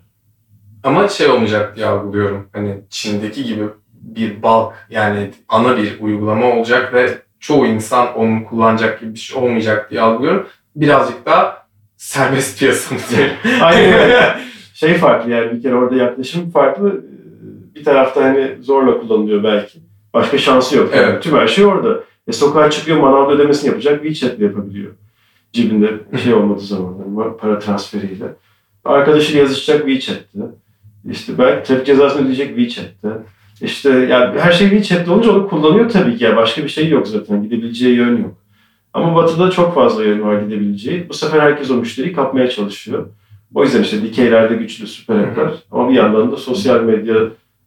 Ama 0.85 1.09
şey 1.09 1.29
olmayacak 1.29 1.77
diye 1.77 1.87
algılıyorum. 1.87 2.49
Hani 2.53 2.81
Çin'deki 2.91 3.45
gibi 3.45 3.65
bir 3.93 4.43
bulk 4.43 4.73
yani 4.91 5.31
ana 5.49 5.77
bir 5.77 6.01
uygulama 6.01 6.47
olacak 6.47 6.95
ve 6.95 7.19
çoğu 7.43 7.67
insan 7.67 8.15
onu 8.15 8.45
kullanacak 8.45 9.01
gibi 9.01 9.15
bir 9.15 9.19
şey 9.19 9.43
olmayacak 9.43 9.91
diye 9.91 10.01
algılıyorum. 10.01 10.47
Birazcık 10.77 11.27
daha 11.27 11.67
serbest 11.97 12.59
piyasa 12.59 12.95
mı 12.95 13.01
diyelim. 13.11 13.35
Aynen 13.63 14.41
şey 14.75 14.95
farklı 14.95 15.31
yani 15.31 15.53
bir 15.53 15.63
kere 15.63 15.75
orada 15.75 15.95
yaklaşım 15.95 16.51
farklı. 16.51 17.05
Bir 17.75 17.85
tarafta 17.85 18.25
hani 18.25 18.57
zorla 18.61 19.01
kullanılıyor 19.01 19.45
belki. 19.45 19.79
Başka 20.15 20.39
şansı 20.39 20.77
yok. 20.77 20.95
Yani 20.95 21.07
Evet. 21.07 21.23
Tüm 21.23 21.37
her 21.37 21.47
şey 21.47 21.67
orada. 21.67 22.05
E 22.29 22.33
sokağa 22.33 22.71
çıkıyor 22.71 22.99
manavda 22.99 23.33
ödemesini 23.33 23.69
yapacak 23.69 24.03
WeChat'le 24.03 24.41
yapabiliyor. 24.41 24.93
Cebinde 25.53 25.91
şey 26.25 26.35
olmadığı 26.35 26.61
zaman 26.61 26.95
yani 26.99 27.37
para 27.37 27.59
transferiyle. 27.59 28.25
Arkadaşıyla 28.85 29.43
yazışacak 29.43 29.89
WeChat'te. 29.89 30.39
İşte 31.11 31.39
belki 31.39 31.69
trafik 31.69 31.87
cezasını 31.87 32.23
ödeyecek 32.23 32.57
WeChat'te. 32.57 33.09
İşte 33.63 33.91
yani 33.91 34.41
her 34.41 34.53
şey 34.53 34.71
WeChat'te 34.71 35.11
olunca 35.11 35.33
onu 35.33 35.49
kullanıyor 35.49 35.89
tabii 35.89 36.17
ki. 36.17 36.25
Yani 36.25 36.37
başka 36.37 36.65
bir 36.65 36.69
şey 36.69 36.89
yok 36.89 37.09
zaten. 37.09 37.43
Gidebileceği 37.43 37.97
yön 37.97 38.17
yok. 38.17 38.35
Ama 38.95 39.15
Batı'da 39.15 39.51
çok 39.51 39.75
fazla 39.75 40.05
yön 40.05 40.23
var 40.23 40.43
gidebileceği. 40.43 41.09
Bu 41.09 41.15
sefer 41.15 41.41
herkes 41.41 41.71
o 41.71 41.75
müşteriyi 41.75 42.15
kapmaya 42.15 42.51
çalışıyor. 42.51 43.07
O 43.55 43.65
yüzden 43.65 43.83
işte 43.83 44.03
dikeylerde 44.03 44.55
güçlü 44.55 44.87
süper 44.87 45.17
app'ler. 45.17 45.51
Ama 45.71 45.89
bir 45.89 45.95
yandan 45.95 46.33
da 46.33 46.37
sosyal 46.37 46.83
medya 46.83 47.17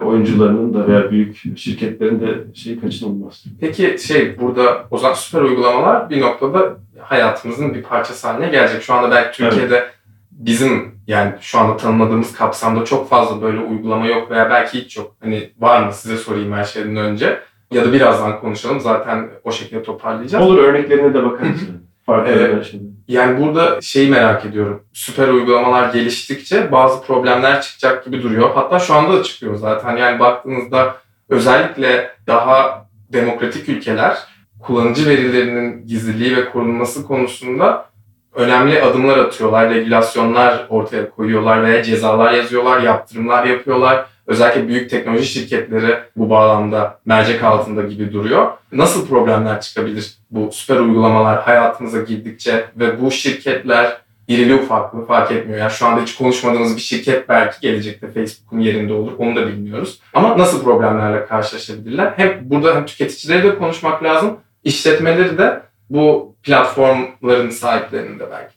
oyuncularının 0.03 0.73
da 0.73 0.87
veya 0.87 1.11
büyük 1.11 1.57
şirketlerin 1.57 2.19
de 2.19 2.43
şeyi 2.53 2.79
kaçınılmaz. 2.79 3.43
Peki 3.59 3.97
şey 4.07 4.39
burada 4.39 4.87
o 4.91 4.97
zaman 4.97 5.13
süper 5.13 5.41
uygulamalar 5.41 6.09
bir 6.09 6.21
noktada 6.21 6.77
hayatımızın 6.99 7.73
bir 7.73 7.83
parçası 7.83 8.27
haline 8.27 8.49
gelecek. 8.49 8.81
Şu 8.81 8.93
anda 8.93 9.11
belki 9.11 9.37
Türkiye'de 9.37 9.85
bizim 10.31 10.94
Yani 11.07 11.33
şu 11.41 11.59
anda 11.59 11.77
tanımladığımız 11.77 12.33
kapsamda 12.33 12.85
çok 12.85 13.09
fazla 13.09 13.41
böyle 13.41 13.59
uygulama 13.59 14.05
yok 14.07 14.31
veya 14.31 14.49
belki 14.49 14.81
hiç 14.81 14.97
yok. 14.97 15.15
Hani 15.23 15.49
var 15.59 15.83
mı 15.83 15.93
size 15.93 16.17
sorayım 16.17 16.53
her 16.53 16.63
şeyden 16.63 16.95
önce. 16.95 17.39
Ya 17.71 17.85
da 17.85 17.93
birazdan 17.93 18.39
konuşalım 18.39 18.79
zaten 18.79 19.29
o 19.43 19.51
şekilde 19.51 19.83
toparlayacağız. 19.83 20.45
Olur 20.45 20.57
örneklerine 20.57 21.13
de 21.13 21.23
bakarız. 21.23 21.59
Farklı 22.05 22.31
Evet. 22.31 22.67
şimdi. 22.71 22.83
Yani 23.07 23.41
burada 23.41 23.81
şeyi 23.81 24.09
merak 24.09 24.45
ediyorum. 24.45 24.83
Süper 24.93 25.27
uygulamalar 25.27 25.93
geliştikçe 25.93 26.71
bazı 26.71 27.03
problemler 27.03 27.61
çıkacak 27.61 28.05
gibi 28.05 28.23
duruyor. 28.23 28.49
Hatta 28.55 28.79
şu 28.79 28.93
anda 28.93 29.19
da 29.19 29.23
çıkıyor 29.23 29.55
zaten. 29.55 29.97
Yani 29.97 30.19
baktığınızda 30.19 30.95
özellikle 31.29 32.09
daha 32.27 32.87
demokratik 33.13 33.69
ülkeler 33.69 34.17
kullanıcı 34.61 35.09
verilerinin 35.09 35.87
gizliliği 35.87 36.37
ve 36.37 36.49
korunması 36.49 37.07
konusunda 37.07 37.89
önemli 38.35 38.81
adımlar 38.81 39.17
atıyorlar. 39.17 39.69
Regülasyonlar 39.69 40.65
ortaya 40.69 41.09
koyuyorlar 41.09 41.63
veya 41.63 41.83
cezalar 41.83 42.31
yazıyorlar, 42.31 42.81
yaptırımlar 42.81 43.45
yapıyorlar. 43.45 44.05
Özellikle 44.27 44.67
büyük 44.67 44.89
teknoloji 44.89 45.25
şirketleri 45.25 45.99
bu 46.15 46.29
bağlamda 46.29 46.99
mercek 47.05 47.43
altında 47.43 47.81
gibi 47.81 48.13
duruyor. 48.13 48.51
Nasıl 48.71 49.07
problemler 49.07 49.61
çıkabilir 49.61 50.17
bu 50.31 50.49
süper 50.51 50.79
uygulamalar 50.79 51.41
hayatımıza 51.41 52.01
girdikçe 52.01 52.65
ve 52.75 53.01
bu 53.01 53.11
şirketler 53.11 53.97
irili 54.27 54.55
ufaklı 54.55 55.05
fark 55.05 55.31
etmiyor. 55.31 55.59
Yani 55.59 55.71
şu 55.71 55.85
anda 55.85 56.01
hiç 56.01 56.15
konuşmadığımız 56.15 56.75
bir 56.75 56.81
şirket 56.81 57.29
belki 57.29 57.61
gelecekte 57.61 58.07
Facebook'un 58.07 58.59
yerinde 58.59 58.93
olur. 58.93 59.11
Onu 59.17 59.35
da 59.35 59.47
bilmiyoruz. 59.47 59.99
Ama 60.13 60.37
nasıl 60.37 60.63
problemlerle 60.63 61.25
karşılaşabilirler? 61.25 62.13
Hem 62.15 62.39
burada 62.41 62.75
hem 62.75 62.85
tüketicileri 62.85 63.43
de 63.43 63.57
konuşmak 63.57 64.03
lazım. 64.03 64.37
işletmeleri 64.63 65.37
de 65.37 65.61
bu 65.89 66.35
platformların 66.43 67.49
sahiplerini 67.49 68.19
de 68.19 68.27
belki. 68.31 68.55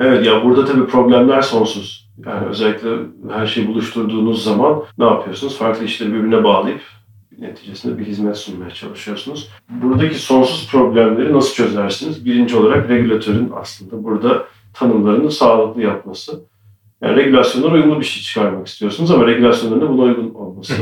Evet 0.00 0.26
ya 0.26 0.44
burada 0.44 0.64
tabii 0.64 0.86
problemler 0.86 1.42
sonsuz. 1.42 2.10
Yani 2.26 2.46
özellikle 2.46 2.88
her 3.30 3.46
şeyi 3.46 3.68
buluşturduğunuz 3.68 4.44
zaman 4.44 4.82
ne 4.98 5.04
yapıyorsunuz? 5.04 5.58
Farklı 5.58 5.84
işleri 5.84 6.12
birbirine 6.12 6.44
bağlayıp 6.44 6.80
neticesinde 7.38 7.98
bir 7.98 8.06
hizmet 8.06 8.36
sunmaya 8.36 8.70
çalışıyorsunuz. 8.70 9.50
Buradaki 9.70 10.18
sonsuz 10.18 10.70
problemleri 10.70 11.32
nasıl 11.32 11.54
çözersiniz? 11.54 12.24
Birinci 12.24 12.56
olarak 12.56 12.90
regülatörün 12.90 13.52
aslında 13.56 14.04
burada 14.04 14.44
tanımlarını 14.74 15.30
sağlıklı 15.30 15.82
yapması. 15.82 16.40
Yani 17.02 17.16
regülasyonlara 17.16 17.72
uyumlu 17.72 18.00
bir 18.00 18.04
şey 18.04 18.22
çıkarmak 18.22 18.66
istiyorsunuz 18.66 19.10
ama 19.10 19.26
regülasyonların 19.26 19.80
da 19.80 19.88
buna 19.88 20.02
uygun 20.02 20.34
olması, 20.34 20.74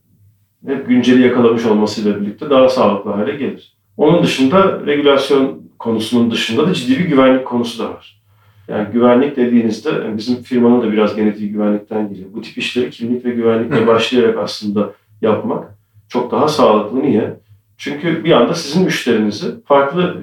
hep 0.66 0.88
günceli 0.88 1.22
yakalamış 1.22 1.66
olmasıyla 1.66 2.20
birlikte 2.20 2.50
daha 2.50 2.68
sağlıklı 2.68 3.10
hale 3.10 3.36
gelir. 3.36 3.77
Onun 3.98 4.22
dışında 4.22 4.86
regülasyon 4.86 5.62
konusunun 5.78 6.30
dışında 6.30 6.68
da 6.68 6.74
ciddi 6.74 6.98
bir 6.98 7.04
güvenlik 7.04 7.46
konusu 7.46 7.84
da 7.84 7.90
var. 7.90 8.20
Yani 8.68 8.88
güvenlik 8.92 9.36
dediğinizde 9.36 9.90
yani 9.90 10.16
bizim 10.16 10.42
firmanın 10.42 10.82
da 10.82 10.92
biraz 10.92 11.16
genetiği 11.16 11.52
güvenlikten 11.52 12.08
geliyor. 12.08 12.28
Bu 12.34 12.42
tip 12.42 12.58
işleri 12.58 12.90
kimlik 12.90 13.24
ve 13.24 13.30
güvenlikle 13.30 13.86
başlayarak 13.86 14.38
aslında 14.38 14.92
yapmak 15.22 15.74
çok 16.08 16.30
daha 16.30 16.48
sağlıklı. 16.48 17.02
Niye? 17.02 17.36
Çünkü 17.76 18.24
bir 18.24 18.32
anda 18.32 18.54
sizin 18.54 18.84
müşterinizi 18.84 19.64
farklı 19.64 20.16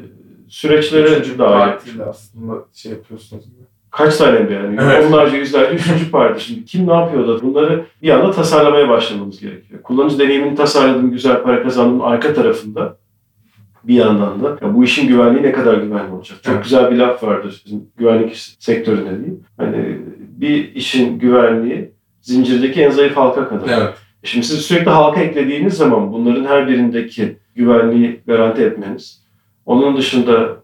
süreçlere 0.47 1.09
Üçüncü 1.09 1.39
dahil 1.39 1.71
partiyle 1.71 2.03
aslında 2.03 2.53
şey 2.73 2.91
yapıyorsunuz 2.91 3.45
gibi. 3.45 3.65
Kaç 3.91 4.17
tane 4.17 4.49
beğeniyor? 4.49 4.83
Evet. 4.83 5.05
Onlarca, 5.07 5.37
yüzlerce 5.37 5.75
üçüncü 5.75 6.11
parti. 6.11 6.43
Şimdi 6.43 6.65
kim 6.65 6.87
ne 6.87 6.93
yapıyor 6.93 7.27
da 7.27 7.41
bunları 7.41 7.85
bir 8.01 8.09
anda 8.09 8.31
tasarlamaya 8.31 8.89
başlamamız 8.89 9.39
gerekiyor. 9.39 9.81
Kullanıcı 9.81 10.19
deneyimini 10.19 10.55
tasarladım, 10.55 11.11
güzel 11.11 11.43
para 11.43 11.63
kazandım 11.63 12.01
arka 12.01 12.33
tarafında 12.33 12.97
bir 13.87 13.95
yandan 13.95 14.43
da 14.43 14.57
ya 14.61 14.73
bu 14.75 14.83
işin 14.83 15.07
güvenliği 15.07 15.43
ne 15.43 15.51
kadar 15.51 15.77
güvenli 15.77 16.11
olacak? 16.11 16.37
Çok 16.43 16.53
Evet. 16.53 16.63
güzel 16.63 16.91
bir 16.91 16.97
laf 16.97 17.23
vardır 17.23 17.61
bizim 17.65 17.83
güvenlik 17.97 18.35
sektöründe 18.59 19.09
diyeyim. 19.09 19.43
Hani 19.57 19.97
bir 20.19 20.75
işin 20.75 21.19
güvenliği 21.19 21.91
zincirdeki 22.21 22.81
en 22.81 22.89
zayıf 22.89 23.17
halka 23.17 23.49
kadar. 23.49 23.77
Evet. 23.81 23.93
Şimdi 24.23 24.45
siz 24.45 24.59
sürekli 24.61 24.89
halka 24.91 25.19
eklediğiniz 25.21 25.73
zaman 25.73 26.13
bunların 26.13 26.45
her 26.45 26.67
birindeki 26.67 27.37
güvenliği 27.55 28.21
garanti 28.27 28.61
etmeniz, 28.61 29.23
onun 29.65 29.97
dışında 29.97 30.57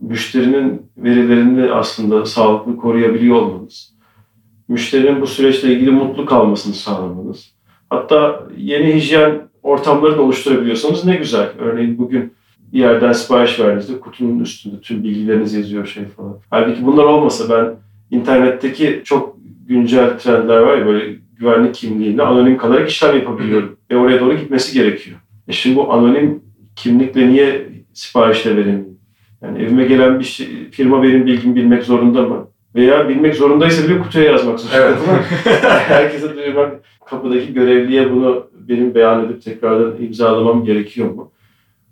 müşterinin 0.00 0.82
verilerini 0.96 1.72
aslında 1.72 2.26
sağlıklı 2.26 2.76
koruyabiliyor 2.76 3.36
olmanız, 3.36 3.94
müşterinin 4.68 5.20
bu 5.20 5.26
süreçle 5.26 5.72
ilgili 5.72 5.90
mutlu 5.90 6.26
kalmasını 6.26 6.74
sağlamanız, 6.74 7.52
hatta 7.90 8.42
yeni 8.56 8.94
hijyen 8.94 9.48
ortamları 9.66 10.16
da 10.16 10.22
oluşturabiliyorsanız 10.22 11.04
ne 11.04 11.16
güzel. 11.16 11.48
Örneğin 11.58 11.98
bugün 11.98 12.32
bir 12.72 12.78
yerden 12.78 13.12
sipariş 13.12 13.60
verdiğinizde 13.60 14.00
kutunun 14.00 14.40
üstünde 14.40 14.80
tüm 14.80 15.04
bilgileriniz 15.04 15.54
yazıyor 15.54 15.86
şey 15.86 16.04
falan. 16.04 16.38
Halbuki 16.50 16.86
bunlar 16.86 17.04
olmasa 17.04 17.56
ben 17.56 17.74
internetteki 18.18 19.02
çok 19.04 19.36
güncel 19.68 20.18
trendler 20.18 20.58
var 20.58 20.78
ya 20.78 20.86
böyle 20.86 21.16
güvenlik 21.38 21.74
kimliğinde 21.74 22.22
anonim 22.22 22.58
kalarak 22.58 22.90
işlem 22.90 23.16
yapabiliyorum. 23.16 23.76
Ve 23.90 23.96
oraya 23.96 24.20
doğru 24.20 24.36
gitmesi 24.36 24.74
gerekiyor. 24.74 25.16
E 25.48 25.52
şimdi 25.52 25.76
bu 25.76 25.92
anonim 25.92 26.42
kimlikle 26.76 27.28
niye 27.28 27.68
siparişle 27.92 28.56
veremeyeyim? 28.56 28.98
Yani 29.42 29.62
evime 29.62 29.84
gelen 29.84 30.18
bir 30.18 30.24
şey, 30.24 30.70
firma 30.70 31.02
benim 31.02 31.26
bilgimi 31.26 31.56
bilmek 31.56 31.82
zorunda 31.82 32.22
mı? 32.22 32.48
Veya 32.76 33.08
bilmek 33.08 33.34
zorundaysa 33.34 33.88
bile 33.88 33.98
kutuya 33.98 34.24
yazmak 34.24 34.60
zorunda 34.60 34.86
Evet. 34.86 34.98
Herkese 35.88 36.36
duyurmak, 36.36 36.74
kapıdaki 37.06 37.54
görevliye 37.54 38.10
bunu 38.10 38.46
benim 38.68 38.94
beyan 38.94 39.24
edip 39.24 39.42
tekrardan 39.42 40.02
imzalamam 40.02 40.64
gerekiyor 40.64 41.10
mu? 41.10 41.32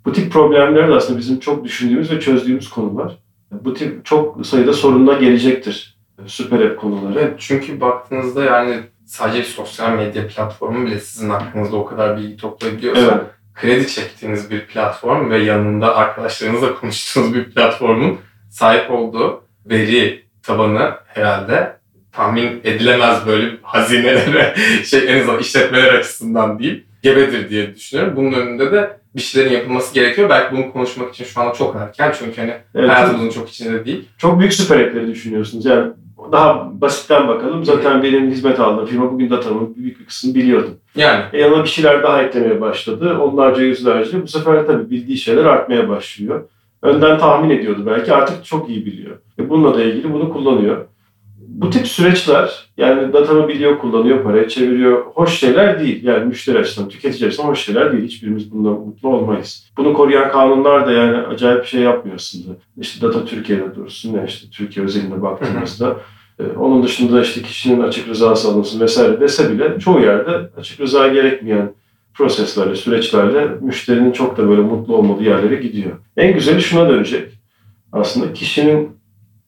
Bu 0.05 0.13
tip 0.13 0.33
problemler 0.33 0.89
de 0.89 0.93
aslında 0.93 1.19
bizim 1.19 1.39
çok 1.41 1.65
düşündüğümüz 1.65 2.11
ve 2.11 2.21
çözdüğümüz 2.21 2.71
konular. 2.71 3.19
Bu 3.51 3.75
tip 3.75 4.05
çok 4.05 4.47
sayıda 4.47 4.73
sorunla 4.73 5.13
gelecektir 5.13 5.99
süper 6.27 6.61
app 6.61 6.81
konuları. 6.81 7.19
Evet, 7.19 7.35
çünkü 7.39 7.81
baktığınızda 7.81 8.45
yani 8.45 8.81
sadece 9.07 9.43
sosyal 9.43 9.97
medya 9.97 10.27
platformu 10.27 10.87
bile 10.87 11.01
sizin 11.01 11.31
hakkınızda 11.31 11.77
o 11.77 11.85
kadar 11.85 12.17
bilgi 12.17 12.37
toplayabiliyorsa 12.37 13.03
Evet. 13.03 13.21
kredi 13.55 13.89
çektiğiniz 13.89 14.51
bir 14.51 14.67
platform 14.67 15.31
ve 15.31 15.39
yanında 15.39 15.97
arkadaşlarınızla 15.97 16.75
konuştuğunuz 16.75 17.35
bir 17.35 17.45
platformun 17.45 18.19
sahip 18.51 18.91
olduğu 18.91 19.45
veri 19.67 20.24
tabanı 20.47 20.91
herhalde 21.07 21.77
tahmin 22.13 22.61
edilemez 22.65 23.27
böyle 23.27 23.57
hazinelere 23.63 24.55
şey 24.85 25.01
en 25.09 25.21
azından 25.21 25.39
işletmeler 25.41 25.95
açısından 25.95 26.59
değil 26.59 26.85
gebedir 27.03 27.49
diye 27.49 27.75
düşünüyorum. 27.75 28.17
Bunun 28.17 28.33
önünde 28.33 28.73
de 28.73 28.97
bir 29.17 29.21
şeylerin 29.21 29.55
yapılması 29.55 29.95
gerekiyor. 29.95 30.29
Belki 30.31 30.57
bunu 30.57 30.73
konuşmak 30.73 31.15
için 31.15 31.25
şu 31.25 31.41
anda 31.41 31.53
çok 31.55 31.77
erken 31.77 32.15
çünkü 32.19 32.41
hani 32.41 32.55
Evet, 32.75 32.91
hayatımızın 32.91 33.31
çok 33.31 33.49
içinde 33.49 33.85
değil. 33.85 34.05
çok 34.19 34.39
büyük 34.41 34.53
süper 34.53 34.81
app'leri 34.81 35.07
düşünüyorsunuz. 35.07 35.65
Yani 35.65 35.93
daha 36.33 36.81
basitten 36.81 37.29
bakalım. 37.29 37.65
Zaten 37.65 38.03
benim 38.03 38.31
hizmet 38.31 38.61
aldığım 38.61 38.87
firma 38.87 39.13
bugün 39.13 39.31
datamın 39.31 39.75
büyük 39.77 40.01
bir 40.01 40.07
kısmını 40.07 40.35
biliyordum. 40.35 40.77
Yani 40.97 41.23
E 41.33 41.41
yanına 41.41 41.65
bir 41.65 41.69
şeyler 41.69 42.03
daha 42.03 42.23
eklemeye 42.23 42.61
başladı. 42.61 43.19
Onlarca 43.19 43.63
yüzlerce. 43.63 44.23
Bu 44.23 44.29
sefer 44.29 44.67
tabii 44.67 44.91
bildiği 44.91 45.17
şeyler 45.19 45.45
artmaya 45.45 45.89
başlıyor. 45.89 46.45
Önden 46.85 47.19
tahmin 47.19 47.51
ediyordu 47.51 47.83
belki 47.87 48.13
artık 48.13 48.45
çok 48.45 48.69
iyi 48.69 48.87
biliyor. 48.87 49.17
E 49.39 49.51
bununla 49.51 49.75
da 49.75 49.83
ilgili 49.83 50.13
bunu 50.13 50.33
kullanıyor. 50.33 50.87
Bu 51.39 51.71
tip 51.71 51.87
süreçler 51.87 52.69
yani 52.77 53.13
datamı 53.13 53.49
biliyor, 53.49 53.79
kullanıyor, 53.79 54.23
paraya 54.23 54.49
çeviriyor. 54.49 55.07
Hoş 55.07 55.39
şeyler 55.39 55.81
değil. 55.81 56.05
Yani 56.05 56.25
müşteri 56.25 56.59
açısından, 56.59 56.89
tüketici 56.89 57.27
açısından 57.27 57.49
hoş 57.49 57.61
şeyler 57.65 57.93
değil. 57.93 58.05
Hiçbirimiz 58.05 58.53
bundan 58.53 58.73
mutlu 58.73 59.09
olmayız. 59.09 59.71
Bunu 59.77 59.95
koruyan 59.95 60.31
kanunlar 60.31 60.87
da 60.87 60.93
yani 60.93 61.17
acayip 61.17 61.63
bir 61.63 61.69
şey 61.69 61.81
yapmıyor 61.81 62.17
aslında. 62.17 62.57
İşte 62.81 63.07
data 63.07 63.25
Türkiye'de 63.25 63.75
dursun. 63.75 64.15
Yani 64.15 64.29
işte 64.29 64.47
Türkiye 64.51 64.87
özelinde 64.87 65.23
baktığımızda 65.23 65.97
ee, 66.41 66.43
Onun 66.59 66.83
dışında 66.83 67.23
işte 67.23 67.43
kişinin 67.43 67.81
açık 67.81 68.09
rızası 68.09 68.49
alınsın 68.49 68.81
vesaire 68.81 69.21
dese 69.21 69.53
bile 69.53 69.79
çoğu 69.79 70.01
yerde 70.01 70.51
açık 70.57 70.81
rıza 70.81 71.09
gerekmeyen 71.09 71.73
proseslerle, 72.15 72.77
süreçlerle 72.77 73.49
müşterinin 73.61 74.13
çok 74.13 74.37
da 74.37 74.49
böyle 74.49 74.61
mutlu 74.61 74.97
olmadığı 74.97 75.23
yerlere 75.23 75.57
gidiyor. 75.57 75.93
En 76.17 76.35
güzeli 76.35 76.63
şuna 76.63 76.89
dönecek. 76.89 77.33
Aslında 77.93 78.33
kişinin 78.33 78.91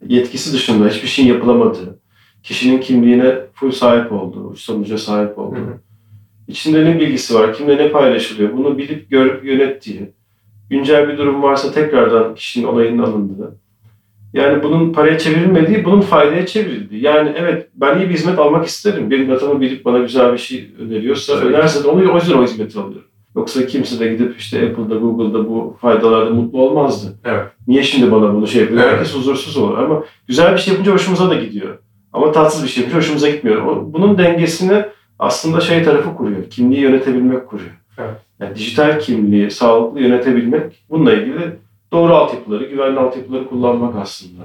yetkisi 0.07 0.53
dışında 0.53 0.89
hiçbir 0.89 1.09
şeyin 1.09 1.29
yapılamadığı, 1.29 1.99
kişinin 2.43 2.81
kimliğine 2.81 3.35
full 3.55 3.71
sahip 3.71 4.13
olduğu, 4.13 4.57
sonuca 4.57 4.99
sahip 4.99 5.39
olduğu, 5.39 5.81
içinde 6.49 6.85
ne 6.85 7.01
bilgisi 7.01 7.35
var, 7.35 7.55
kimle 7.55 7.77
ne 7.77 7.91
paylaşılıyor, 7.91 8.53
bunu 8.53 8.79
bilip 8.79 9.11
görüp 9.11 9.45
yönettiği, 9.45 10.11
güncel 10.71 11.09
bir 11.09 11.19
durum 11.19 11.43
varsa 11.43 11.73
tekrardan 11.73 12.35
kişinin 12.35 12.67
onayının 12.67 13.03
alındığı, 13.03 13.59
yani 14.37 14.63
bunun 14.63 14.93
paraya 14.93 15.19
çevrilmediği, 15.19 15.85
bunun 15.85 16.01
faydaya 16.01 16.47
çevrildiği. 16.47 17.03
Yani 17.03 17.33
evet 17.39 17.69
ben 17.75 17.99
iyi 17.99 18.09
bir 18.09 18.15
hizmet 18.15 18.39
almak 18.39 18.67
isterim. 18.67 19.11
Benim 19.11 19.31
datamı 19.31 19.61
bilip 19.61 19.85
bana 19.85 19.99
güzel 19.99 20.33
bir 20.33 20.39
şey 20.39 20.71
öneriyorsa, 20.81 21.41
Tabii. 21.41 21.49
önerse 21.49 21.85
de 21.85 21.89
onu 21.89 22.13
o 22.13 22.15
yüzden 22.15 22.39
o 22.39 22.43
hizmeti 22.43 22.79
alıyorum. 22.79 23.09
Yoksa 23.37 23.67
kimse 23.67 24.01
de 24.01 24.13
gidip 24.13 24.39
işte 24.39 24.59
Apple'da, 24.59 24.95
Google'da 24.95 25.49
bu 25.49 25.77
faydalarda 25.81 26.31
mutlu 26.31 26.63
olmazdı. 26.63 27.19
Evet. 27.25 27.45
Niye 27.69 27.83
şimdi 27.83 28.13
bana 28.13 28.35
bunu 28.35 28.47
şey 28.47 28.63
yapıyor? 28.63 28.83
Evet. 28.83 28.93
Herkes 28.93 29.15
huzursuz 29.15 29.57
olur 29.57 29.79
ama 29.79 30.05
güzel 30.29 30.53
bir 30.53 30.59
şey 30.59 30.73
yapınca 30.73 30.93
hoşumuza 30.93 31.31
da 31.31 31.35
gidiyor. 31.35 31.79
Ama 32.13 32.33
tatsız 32.33 32.65
bir 32.65 32.69
şey 32.69 32.83
yapınca 32.83 32.99
hoşumuza 32.99 33.29
gitmiyor. 33.29 33.63
Bunun 33.93 34.19
dengesini 34.19 34.85
aslında 35.19 35.61
şey 35.61 35.83
tarafı 35.83 36.17
kuruyor. 36.17 36.51
Kimliği 36.51 36.81
yönetebilmek 36.81 37.47
kuruyor. 37.47 37.81
Evet. 37.99 38.15
Yani 38.41 38.55
dijital 38.55 39.01
kimliği 39.01 39.51
sağlıklı 39.51 40.01
yönetebilmek 40.01 40.85
bununla 40.91 41.13
ilgili 41.13 41.57
doğru 41.93 42.15
altyapıları, 42.15 42.65
güvenli 42.65 42.99
altyapıları 42.99 43.49
kullanmak 43.49 43.97
aslında. 43.97 44.43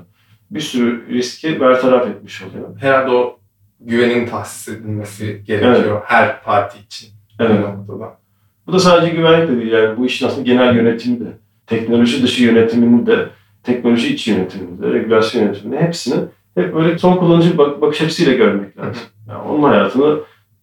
bir 0.51 0.59
sürü 0.59 1.13
riski 1.13 1.59
bertaraf 1.59 2.07
etmiş 2.07 2.41
oluyor. 2.43 2.79
Herhalde 2.79 3.11
o 3.11 3.39
güvenin 3.79 4.27
tahsis 4.27 4.67
edilmesi 4.67 5.43
gerekiyor 5.47 6.01
her 6.05 6.43
parti 6.43 6.77
için. 6.85 7.09
Evet. 7.39 7.59
Noktada. 7.59 8.17
Bu 8.67 8.73
da 8.73 8.79
sadece 8.79 9.15
güvenlik 9.15 9.49
de 9.49 9.57
değil 9.57 9.71
yani 9.71 9.97
bu 9.97 10.05
işin 10.05 10.27
aslında 10.27 10.41
genel 10.41 10.75
yönetimi 10.75 11.19
de, 11.19 11.37
teknoloji 11.67 12.23
dışı 12.23 12.43
yönetimini 12.43 13.05
de, 13.05 13.29
teknoloji 13.63 14.13
içi 14.13 14.31
yönetimini 14.31 14.81
de, 14.81 14.93
regülasyon 14.93 15.43
yönetimini 15.43 15.79
hepsini 15.79 16.15
hep 16.55 16.75
böyle 16.75 16.97
son 16.97 17.17
kullanıcı 17.17 17.57
bak 17.57 17.81
bakış 17.81 18.01
açısıyla 18.01 18.33
görmek 18.33 18.77
lazım. 18.77 19.03
Yani 19.27 19.41
onun 19.41 19.63
hayatını 19.63 20.19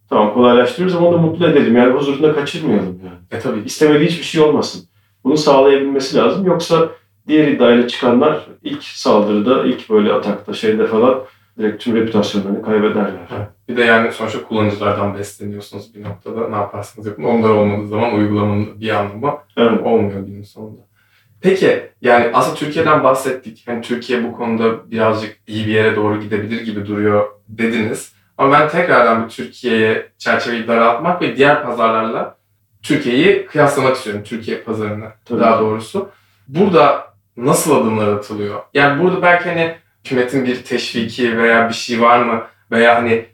tamam 0.09 0.33
kolaylaştırıyoruz 0.33 0.95
ama 0.95 1.07
onu 1.07 1.17
da 1.17 1.21
mutlu 1.21 1.47
edelim. 1.47 1.77
Yani 1.77 1.93
huzurunda 1.93 2.35
kaçırmayalım 2.35 2.99
yani. 3.05 3.17
E 3.31 3.39
tabii. 3.39 3.59
İstemediği 3.65 4.09
hiçbir 4.09 4.23
şey 4.23 4.41
olmasın. 4.41 4.88
Bunu 5.23 5.37
sağlayabilmesi 5.37 6.17
lazım. 6.17 6.45
Yoksa 6.45 6.89
diğer 7.27 7.47
iddiayla 7.47 7.87
çıkanlar 7.87 8.45
ilk 8.63 8.83
saldırıda, 8.83 9.65
ilk 9.65 9.89
böyle 9.89 10.13
atakta, 10.13 10.53
şeyde 10.53 10.87
falan 10.87 11.21
direkt 11.57 11.83
tüm 11.83 11.95
reputasyonlarını 11.95 12.61
kaybederler. 12.61 13.19
Bir 13.69 13.77
de 13.77 13.83
yani 13.83 14.11
sonuçta 14.11 14.43
kullanıcılardan 14.43 15.17
besleniyorsunuz 15.17 15.95
bir 15.95 16.03
noktada. 16.03 16.49
Ne 16.49 16.55
yaparsanız 16.55 17.07
yapın. 17.07 17.23
Onlar 17.23 17.49
olmadığı 17.49 17.87
zaman 17.87 18.13
uygulamanın 18.15 18.81
bir 18.81 18.89
anlamı 18.89 19.37
Evet. 19.57 19.81
olmuyor 19.83 20.25
günün 20.25 20.43
sonunda. 20.43 20.81
Peki 21.41 21.89
yani 22.01 22.29
aslında 22.33 22.55
Türkiye'den 22.55 23.03
bahsettik. 23.03 23.63
Hani 23.67 23.81
Türkiye 23.81 24.23
bu 24.23 24.37
konuda 24.37 24.91
birazcık 24.91 25.37
iyi 25.47 25.67
bir 25.67 25.71
yere 25.71 25.95
doğru 25.95 26.19
gidebilir 26.21 26.61
gibi 26.61 26.85
duruyor 26.85 27.27
dediniz. 27.49 28.13
Ama 28.37 28.59
ben 28.59 28.69
tekrardan 28.69 29.25
bir 29.25 29.29
Türkiye'ye 29.29 30.09
çerçeveyi 30.17 30.67
daraltmak 30.67 31.21
ve 31.21 31.35
diğer 31.37 31.63
pazarlarla 31.63 32.35
Türkiye'yi 32.83 33.45
kıyaslamak 33.45 33.95
istiyorum. 33.95 34.23
Türkiye 34.25 34.61
pazarını 34.61 35.05
Tabii. 35.25 35.39
daha 35.39 35.59
doğrusu. 35.59 36.09
Burada 36.47 37.13
nasıl 37.37 37.81
adımlar 37.81 38.07
atılıyor? 38.07 38.61
Yani 38.73 39.03
burada 39.03 39.21
belki 39.21 39.49
hani 39.49 39.75
hükümetin 40.05 40.45
bir 40.45 40.63
teşviki 40.63 41.37
veya 41.37 41.69
bir 41.69 41.73
şey 41.73 42.01
var 42.01 42.19
mı? 42.19 42.43
Veya 42.71 42.95
hani 42.95 43.25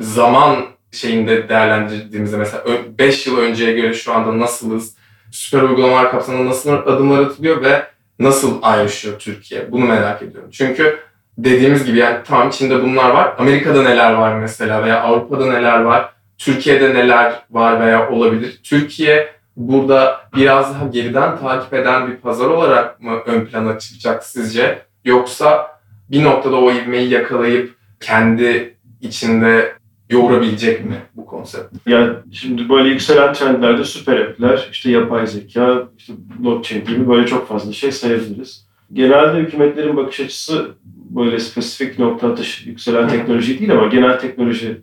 zaman 0.00 0.64
şeyinde 0.92 1.48
değerlendirdiğimizde 1.48 2.36
mesela 2.36 2.64
5 2.98 3.26
yıl 3.26 3.38
önceye 3.38 3.72
göre 3.72 3.94
şu 3.94 4.14
anda 4.14 4.38
nasılız? 4.38 4.94
Süper 5.30 5.62
uygulamalar 5.62 6.10
kapsamında 6.10 6.50
nasıl 6.50 6.70
adımlar 6.72 7.18
atılıyor 7.22 7.62
ve 7.62 7.86
nasıl 8.18 8.58
ayrışıyor 8.62 9.18
Türkiye? 9.18 9.72
Bunu 9.72 9.84
merak 9.84 10.22
ediyorum. 10.22 10.50
Çünkü 10.52 10.98
dediğimiz 11.38 11.84
gibi 11.84 11.98
yani 11.98 12.18
tamam 12.24 12.50
Çin'de 12.50 12.82
bunlar 12.82 13.10
var. 13.10 13.34
Amerika'da 13.38 13.82
neler 13.82 14.12
var 14.12 14.34
mesela 14.34 14.84
veya 14.84 15.00
Avrupa'da 15.00 15.46
neler 15.46 15.80
var? 15.80 16.12
Türkiye'de 16.40 16.94
neler 16.94 17.42
var 17.50 17.80
veya 17.80 18.10
olabilir? 18.10 18.60
Türkiye 18.62 19.28
burada 19.56 20.20
biraz 20.36 20.74
daha 20.74 20.86
geriden 20.86 21.38
takip 21.38 21.74
eden 21.74 22.08
bir 22.08 22.16
pazar 22.16 22.46
olarak 22.46 23.00
mı 23.00 23.18
ön 23.26 23.44
plana 23.44 23.78
çıkacak 23.78 24.24
sizce? 24.24 24.82
Yoksa 25.04 25.80
bir 26.10 26.24
noktada 26.24 26.56
o 26.56 26.72
ivmeyi 26.72 27.10
yakalayıp 27.10 27.74
kendi 28.00 28.76
içinde 29.00 29.72
yoğurabilecek 30.10 30.84
mi 30.84 30.96
bu 31.14 31.26
konsept? 31.26 31.74
Yani 31.86 32.12
şimdi 32.32 32.68
böyle 32.68 32.88
yükselen 32.88 33.32
trendlerde 33.32 33.84
süper 33.84 34.20
app'ler, 34.20 34.68
işte 34.72 34.90
yapay 34.90 35.26
zeka, 35.26 35.88
işte 35.98 36.12
blockchain 36.38 36.84
gibi 36.84 37.08
böyle 37.08 37.26
çok 37.26 37.48
fazla 37.48 37.72
şey 37.72 37.92
sayabiliriz. 37.92 38.66
Genelde 38.92 39.38
hükümetlerin 39.38 39.96
bakış 39.96 40.20
açısı 40.20 40.70
böyle 40.84 41.38
spesifik 41.38 41.98
nokta 41.98 42.32
atış 42.32 42.66
yükselen 42.66 43.08
teknoloji 43.08 43.58
değil 43.58 43.72
ama 43.72 43.86
genel 43.86 44.18
teknoloji 44.18 44.80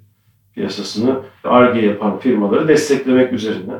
piyasasını 0.58 1.20
ARGE 1.44 1.80
yapan 1.80 2.20
firmaları 2.20 2.68
desteklemek 2.68 3.34
üzerine. 3.34 3.74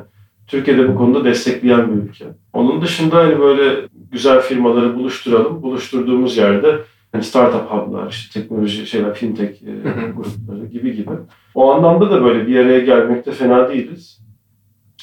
Türkiye'de 0.46 0.88
bu 0.88 0.94
konuda 0.94 1.24
destekleyen 1.24 1.88
bir 1.88 2.08
ülke. 2.08 2.24
Onun 2.52 2.82
dışında 2.82 3.16
hani 3.16 3.40
böyle 3.40 3.88
güzel 4.12 4.40
firmaları 4.40 4.94
buluşturalım. 4.94 5.62
Buluşturduğumuz 5.62 6.36
yerde 6.36 6.78
hani 7.12 7.22
startup 7.22 7.70
hub'lar, 7.70 8.10
işte 8.10 8.40
teknoloji 8.40 8.86
şeyler, 8.86 9.14
fintech 9.14 9.62
e, 9.62 9.72
grupları 10.16 10.66
gibi 10.66 10.96
gibi. 10.96 11.10
O 11.54 11.72
anlamda 11.72 12.10
da 12.10 12.24
böyle 12.24 12.46
bir 12.46 12.58
araya 12.58 12.78
gelmekte 12.78 13.32
fena 13.32 13.68
değiliz. 13.68 14.20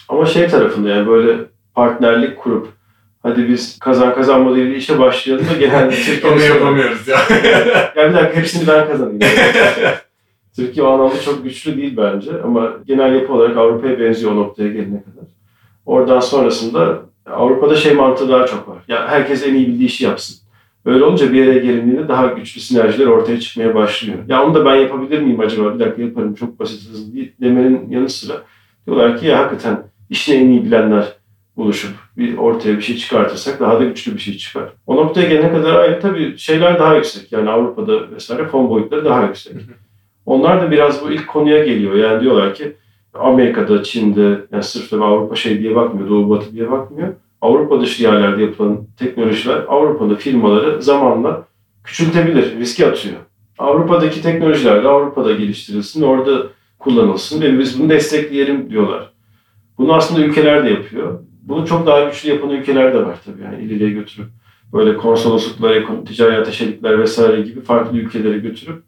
Ama 0.09 0.25
şey 0.25 0.47
tarafında 0.47 0.89
yani 0.89 1.07
böyle 1.07 1.37
partnerlik 1.73 2.37
kurup 2.37 2.67
hadi 3.23 3.49
biz 3.49 3.79
kazan 3.79 4.15
kazanma 4.15 4.55
değil 4.55 4.75
işe 4.75 4.99
başlayalım 4.99 5.45
da 5.45 5.53
genelde 5.59 5.95
Türkiye'de 6.05 6.27
Onu 6.27 6.41
yapamıyoruz 6.41 7.07
ya. 7.07 7.17
ya 7.95 8.09
bir 8.09 8.13
dakika 8.13 8.33
hepsini 8.33 8.67
ben 8.67 8.87
kazanayım. 8.87 9.19
Türkiye 10.55 10.85
o 10.85 10.89
anlamda 10.89 11.19
çok 11.19 11.43
güçlü 11.43 11.77
değil 11.77 11.97
bence 11.97 12.31
ama 12.43 12.73
genel 12.87 13.15
yapı 13.15 13.33
olarak 13.33 13.57
Avrupa'ya 13.57 13.99
benziyor 13.99 14.31
o 14.31 14.35
noktaya 14.35 14.71
gelene 14.71 15.03
kadar. 15.03 15.25
Oradan 15.85 16.19
sonrasında 16.19 16.99
Avrupa'da 17.25 17.75
şey 17.75 17.93
mantığı 17.93 18.29
daha 18.29 18.45
çok 18.45 18.67
var. 18.67 18.77
Ya 18.87 19.07
herkes 19.07 19.47
en 19.47 19.53
iyi 19.53 19.67
bildiği 19.67 19.85
işi 19.85 20.03
yapsın. 20.03 20.37
Böyle 20.85 21.03
olunca 21.03 21.33
bir 21.33 21.45
yere 21.45 21.59
gelindiğinde 21.59 22.07
daha 22.07 22.27
güçlü 22.27 22.61
sinerjiler 22.61 23.05
ortaya 23.05 23.39
çıkmaya 23.39 23.75
başlıyor. 23.75 24.17
Ya 24.27 24.45
onu 24.45 24.55
da 24.55 24.65
ben 24.65 24.75
yapabilir 24.75 25.21
miyim 25.21 25.39
acaba? 25.39 25.73
Bir 25.73 25.79
dakika 25.79 26.01
yaparım 26.01 26.35
çok 26.35 26.59
basit 26.59 26.89
hızlı 26.89 27.19
demenin 27.41 27.89
yanı 27.89 28.09
sıra 28.09 28.33
diyorlar 28.85 29.19
ki 29.19 29.27
ya 29.27 29.39
hakikaten 29.39 29.83
işini 30.09 30.35
en 30.35 30.49
iyi 30.49 30.63
bilenler 30.63 31.13
buluşup 31.57 31.91
bir 32.17 32.37
ortaya 32.37 32.77
bir 32.77 32.81
şey 32.81 32.97
çıkartırsak 32.97 33.59
daha 33.59 33.79
da 33.79 33.83
güçlü 33.83 34.13
bir 34.13 34.19
şey 34.19 34.37
çıkar. 34.37 34.69
O 34.87 34.95
noktaya 34.95 35.29
gelene 35.29 35.51
kadar 35.51 35.75
ayrı 35.75 35.99
tabii 35.99 36.37
şeyler 36.37 36.79
daha 36.79 36.95
yüksek. 36.95 37.31
Yani 37.31 37.49
Avrupa'da 37.49 38.11
vesaire 38.11 38.47
fon 38.47 38.69
boyutları 38.69 39.05
daha 39.05 39.23
yüksek. 39.23 39.53
Onlar 40.25 40.61
da 40.61 40.71
biraz 40.71 41.05
bu 41.05 41.11
ilk 41.11 41.27
konuya 41.27 41.65
geliyor. 41.65 41.95
Yani 41.95 42.21
diyorlar 42.21 42.55
ki 42.55 42.75
Amerika'da, 43.13 43.83
Çin'de, 43.83 44.41
yani 44.51 44.63
sırf 44.63 44.89
tabii 44.89 45.03
Avrupa 45.03 45.35
şey 45.35 45.59
diye 45.59 45.75
bakmıyor, 45.75 46.09
Doğu 46.09 46.29
Batı 46.29 46.51
diye 46.51 46.71
bakmıyor. 46.71 47.13
Avrupa 47.41 47.81
dışı 47.81 48.03
yerlerde 48.03 48.41
yapılan 48.41 48.77
teknolojiler 48.99 49.57
Avrupa'da 49.67 50.15
firmaları 50.15 50.81
zamanla 50.81 51.43
küçültebilir, 51.83 52.59
riske 52.59 52.87
atıyor. 52.87 53.15
Avrupa'daki 53.59 54.21
teknolojiler 54.21 54.83
de 54.83 54.87
Avrupa'da 54.87 55.31
geliştirilsin, 55.31 56.01
orada 56.01 56.47
kullanılsın 56.79 57.41
ve 57.41 57.59
biz 57.59 57.79
bunu 57.79 57.89
destekleyelim 57.89 58.69
diyorlar. 58.69 59.11
Bunu 59.77 59.93
aslında 59.93 60.25
ülkeler 60.25 60.65
de 60.65 60.69
yapıyor. 60.69 61.19
Bunu 61.41 61.67
çok 61.67 61.87
daha 61.87 62.03
güçlü 62.03 62.29
yapan 62.29 62.49
ülkeler 62.49 62.93
de 62.93 63.05
var 63.05 63.17
tabii 63.25 63.43
yani 63.43 63.63
ileriye 63.63 63.89
götürüp 63.89 64.27
böyle 64.73 64.97
konsolosluklar, 64.97 65.75
ekon- 65.75 66.05
ticari 66.05 66.37
ateşelikler 66.37 66.99
vesaire 66.99 67.41
gibi 67.41 67.61
farklı 67.61 67.97
ülkelere 67.97 68.37
götürüp 68.37 68.83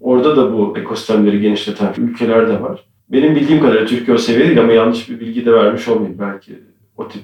orada 0.00 0.36
da 0.36 0.52
bu 0.52 0.78
ekosistemleri 0.78 1.40
genişleten 1.40 1.94
ülkeler 1.98 2.48
de 2.48 2.62
var. 2.62 2.84
Benim 3.08 3.36
bildiğim 3.36 3.60
kadarıyla 3.60 3.86
Türkiye 3.86 4.16
o 4.16 4.18
seviye 4.18 4.60
ama 4.60 4.72
yanlış 4.72 5.10
bir 5.10 5.20
bilgi 5.20 5.46
de 5.46 5.52
vermiş 5.52 5.88
olmayayım. 5.88 6.18
Belki 6.18 6.52
o 6.96 7.08
tip 7.08 7.22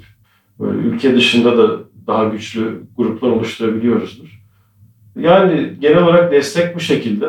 böyle 0.61 0.79
ülke 0.79 1.15
dışında 1.15 1.59
da 1.59 1.79
daha 2.07 2.25
güçlü 2.25 2.81
gruplar 2.97 3.31
oluşturabiliyoruzdur. 3.31 4.41
Yani 5.21 5.71
genel 5.81 6.03
olarak 6.03 6.33
destek 6.33 6.77
bu 6.77 6.81
şekilde. 6.81 7.27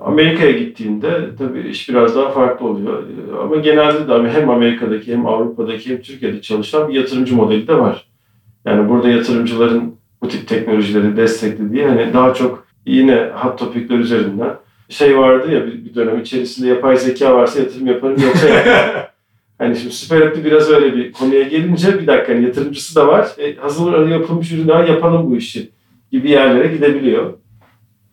Amerika'ya 0.00 0.52
gittiğinde 0.52 1.30
tabii 1.38 1.60
iş 1.60 1.88
biraz 1.88 2.16
daha 2.16 2.30
farklı 2.30 2.66
oluyor. 2.66 3.02
Ama 3.42 3.56
genelde 3.56 4.08
de 4.08 4.30
hem 4.32 4.50
Amerika'daki 4.50 5.12
hem 5.12 5.26
Avrupa'daki 5.26 5.90
hem 5.90 6.02
Türkiye'de 6.02 6.42
çalışan 6.42 6.88
bir 6.88 6.94
yatırımcı 6.94 7.36
modeli 7.36 7.68
de 7.68 7.78
var. 7.78 8.06
Yani 8.64 8.88
burada 8.88 9.08
yatırımcıların 9.08 9.94
bu 10.22 10.28
tip 10.28 10.48
teknolojileri 10.48 11.16
desteklediği 11.16 11.86
hani 11.86 12.12
daha 12.12 12.34
çok 12.34 12.69
yine 12.86 13.30
hot 13.34 13.58
topikler 13.58 13.98
üzerinden 13.98 14.56
şey 14.88 15.18
vardı 15.18 15.54
ya 15.54 15.66
bir, 15.66 15.84
bir 15.84 15.94
dönem 15.94 16.20
içerisinde 16.20 16.68
yapay 16.68 16.96
zeka 16.96 17.34
varsa 17.34 17.60
yatırım 17.60 17.86
yaparım 17.86 18.16
yoksa. 18.22 18.48
Hani 19.58 19.76
şimdi 19.76 19.94
süper 19.94 20.20
app'te 20.20 20.44
biraz 20.44 20.70
öyle 20.70 20.96
bir 20.96 21.12
konuya 21.12 21.42
gelince 21.42 22.00
bir 22.00 22.06
dakika 22.06 22.32
hani 22.32 22.44
yatırımcısı 22.44 22.96
da 22.96 23.08
var. 23.08 23.28
E, 23.38 23.56
hazır 23.56 24.08
yapılmış 24.08 24.52
ürün 24.52 24.68
daha 24.68 24.84
yapalım 24.84 25.30
bu 25.30 25.36
işi 25.36 25.70
gibi 26.12 26.30
yerlere 26.30 26.68
gidebiliyor. 26.74 27.32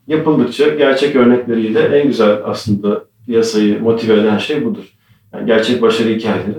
Yapıldıkça 0.07 0.67
gerçek 0.67 1.15
örnekleriyle 1.15 1.79
en 1.79 2.07
güzel 2.07 2.37
aslında 2.43 3.03
piyasayı 3.25 3.81
motive 3.81 4.13
eden 4.13 4.37
şey 4.37 4.65
budur. 4.65 4.83
Yani 5.33 5.45
gerçek 5.45 5.81
başarı 5.81 6.09
hikayeleri. 6.09 6.55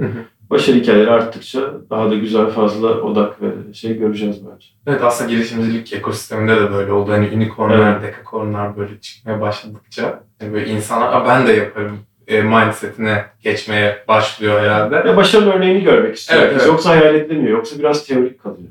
Başarı 0.51 0.77
hikayeleri 0.77 1.11
arttıkça 1.11 1.61
daha 1.91 2.11
da 2.11 2.15
güzel 2.15 2.47
fazla 2.47 2.89
odak 2.89 3.43
ve 3.43 3.75
şey 3.75 3.99
göreceğiz 3.99 4.37
bence. 4.47 4.67
Evet 4.87 5.01
aslında 5.05 5.31
girişimcilik 5.31 5.93
ekosisteminde 5.93 6.57
de 6.57 6.71
böyle 6.73 6.93
oldu. 6.93 7.13
Hani 7.13 7.31
unicornlar, 7.37 8.03
dekakornlar 8.03 8.77
böyle 8.77 9.01
çıkmaya 9.01 9.41
başladıkça 9.41 10.23
hani 10.41 10.53
böyle 10.53 10.67
insanlar 10.71 11.13
"Aa, 11.13 11.27
ben 11.29 11.47
de 11.47 11.53
yaparım 11.53 11.99
e, 12.29 12.43
mindsetine 12.43 13.25
geçmeye 13.43 14.05
başlıyor 14.09 14.61
herhalde. 14.61 15.05
Ve 15.05 15.17
başarılı 15.17 15.53
örneğini 15.53 15.83
görmek 15.85 16.17
istiyor. 16.17 16.41
Evet, 16.43 16.53
evet. 16.57 16.67
Yoksa 16.67 16.91
hayal 16.91 17.15
edilemiyor. 17.15 17.51
Yoksa 17.59 17.79
biraz 17.79 18.07
teorik 18.07 18.43
kalıyor. 18.43 18.69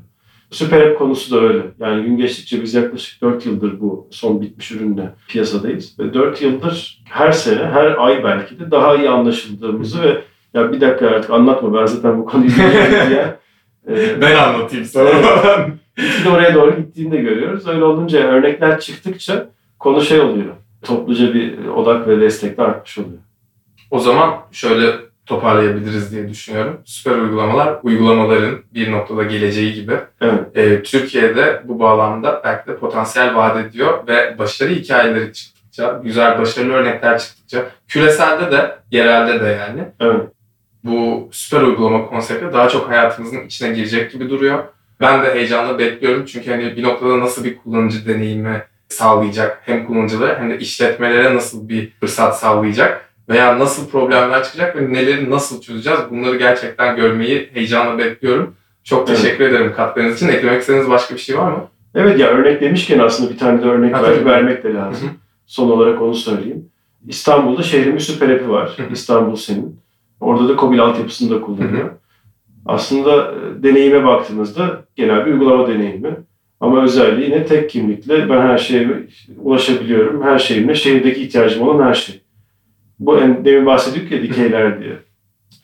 Süper 0.50 0.80
App 0.86 0.98
konusu 0.98 1.36
da 1.36 1.40
öyle. 1.40 1.62
Yani 1.80 2.02
gün 2.04 2.16
geçtikçe 2.16 2.62
biz 2.62 2.74
yaklaşık 2.74 3.22
4 3.22 3.46
yıldır 3.46 3.80
bu 3.80 4.08
son 4.10 4.40
bitmiş 4.40 4.70
ürünle 4.72 5.10
piyasadayız. 5.28 5.98
Ve 5.98 6.14
4 6.14 6.42
yıldır 6.42 7.02
her 7.10 7.32
sene, 7.32 7.64
her 7.64 7.94
ay 7.98 8.24
belki 8.24 8.60
de 8.60 8.70
daha 8.70 8.96
iyi 8.96 9.08
anlaşıldığımızı 9.08 10.02
ve 10.02 10.20
ya 10.54 10.72
bir 10.72 10.80
dakika 10.80 11.06
artık 11.08 11.30
anlatma 11.30 11.74
ben 11.80 11.86
zaten 11.86 12.18
bu 12.18 12.24
konuyu 12.26 12.50
diye. 13.08 13.36
e, 13.90 14.20
Ben 14.20 14.36
anlatayım 14.36 14.84
sana. 14.84 15.10
gitgide 15.96 16.30
oraya 16.30 16.54
doğru 16.54 16.76
gittiğini 16.76 17.12
de 17.12 17.16
görüyoruz. 17.16 17.68
Öyle 17.68 17.84
olunca 17.84 18.18
örnekler 18.18 18.80
çıktıkça 18.80 19.46
konu 19.78 20.00
şey 20.02 20.20
oluyor. 20.20 20.54
Topluca 20.82 21.34
bir 21.34 21.66
odak 21.68 22.08
ve 22.08 22.20
destek 22.20 22.58
de 22.58 22.62
artmış 22.62 22.98
oluyor. 22.98 23.18
o 23.90 23.98
zaman 23.98 24.34
şöyle 24.52 24.86
toparlayabiliriz 25.26 26.12
diye 26.12 26.28
düşünüyorum. 26.28 26.80
Süper 26.84 27.16
uygulamalar, 27.18 27.78
uygulamaların 27.82 28.58
bir 28.74 28.92
noktada 28.92 29.22
geleceği 29.22 29.74
gibi. 29.74 29.92
Evet. 30.20 30.40
Ee, 30.56 30.82
Türkiye'de 30.82 31.62
bu 31.64 31.80
bağlamda 31.80 32.40
belki 32.44 32.66
de 32.68 32.76
potansiyel 32.76 33.34
vaat 33.36 33.56
ediyor 33.56 34.06
ve 34.08 34.38
başarı 34.38 34.70
hikayeleri 34.70 35.32
çıktıkça, 35.32 36.00
güzel 36.04 36.38
başarılı 36.38 36.72
örnekler 36.72 37.18
çıktıkça, 37.18 37.64
küreselde 37.88 38.52
de, 38.52 38.76
yerelde 38.90 39.40
de 39.44 39.48
yani 39.48 39.84
Evet. 40.00 40.22
Bu 40.84 41.28
süper 41.32 41.62
uygulama 41.62 42.06
konsepti 42.06 42.52
daha 42.52 42.68
çok 42.68 42.88
hayatımızın 42.90 43.46
içine 43.46 43.72
girecek 43.74 44.12
gibi 44.12 44.30
duruyor. 44.30 44.64
Ben 45.00 45.22
de 45.24 45.34
heyecanla 45.34 45.78
bekliyorum 45.78 46.24
çünkü 46.24 46.50
hani 46.50 46.76
bir 46.76 46.82
noktada 46.82 47.20
nasıl 47.20 47.44
bir 47.44 47.56
kullanıcı 47.58 48.06
deneyimi 48.06 48.62
sağlayacak 48.88 49.62
hem 49.64 49.86
kullanıcılara 49.86 50.38
hem 50.40 50.50
de 50.50 50.58
işletmelere 50.58 51.34
nasıl 51.36 51.68
bir 51.68 51.90
fırsat 52.00 52.38
sağlayacak 52.38 53.04
veya 53.28 53.58
nasıl 53.58 53.88
problemler 53.90 54.44
çıkacak 54.44 54.76
ve 54.76 54.92
neleri 54.92 55.30
nasıl 55.30 55.60
çözeceğiz 55.60 56.00
bunları 56.10 56.36
gerçekten 56.36 56.96
görmeyi 56.96 57.50
heyecanla 57.54 57.98
bekliyorum. 57.98 58.54
Çok 58.84 59.08
Evet. 59.08 59.20
teşekkür 59.20 59.44
ederim 59.44 59.72
katkılarınız 59.76 60.16
için. 60.16 60.28
Eklemek 60.28 60.60
istediğiniz 60.60 60.90
başka 60.90 61.14
bir 61.14 61.20
şey 61.20 61.38
var 61.38 61.52
mı? 61.52 61.64
Evet 61.94 62.18
ya 62.18 62.28
örnek 62.28 62.60
demişken 62.60 62.98
aslında 62.98 63.30
bir 63.30 63.38
tane 63.38 63.62
de 63.62 63.66
örnek 63.66 63.94
Ha, 63.96 64.02
ver- 64.02 64.24
vermek 64.24 64.64
de 64.64 64.74
lazım. 64.74 65.08
Hı 65.08 65.12
hı. 65.12 65.16
Son 65.46 65.70
olarak 65.70 66.02
onu 66.02 66.14
söyleyeyim. 66.14 66.68
İstanbul'da 67.08 67.62
şehrimin 67.62 67.98
süper 67.98 68.28
app'i 68.28 68.48
var. 68.50 68.72
Hı 68.76 68.82
hı. 68.82 68.92
İstanbul 68.92 69.36
senin. 69.36 69.80
Orada 70.20 70.48
da 70.48 70.56
Kobil 70.56 70.80
altyapısını 70.80 71.30
da 71.30 71.40
kullanıyor. 71.40 71.90
Aslında 72.66 73.32
e, 73.32 73.62
deneyime 73.62 74.04
baktığımızda 74.04 74.84
genel 74.96 75.26
bir 75.26 75.32
uygulama 75.32 75.68
deneyimi. 75.68 76.16
Ama 76.60 76.82
özelliği 76.82 77.30
ne 77.30 77.46
tek 77.46 77.70
kimlikle 77.70 78.30
ben 78.30 78.40
her 78.40 78.58
şeye 78.58 79.06
ulaşabiliyorum. 79.38 80.22
Her 80.22 80.38
şeyimle 80.38 80.74
şehirdeki 80.74 81.22
ihtiyacım 81.22 81.68
olan 81.68 81.86
her 81.86 81.94
şey. 81.94 82.20
Bu 82.98 83.18
en, 83.18 83.44
demin 83.44 83.66
bahsediyorduk 83.66 84.12
ya 84.12 84.22
dikeyler 84.22 84.80
diye. 84.80 84.96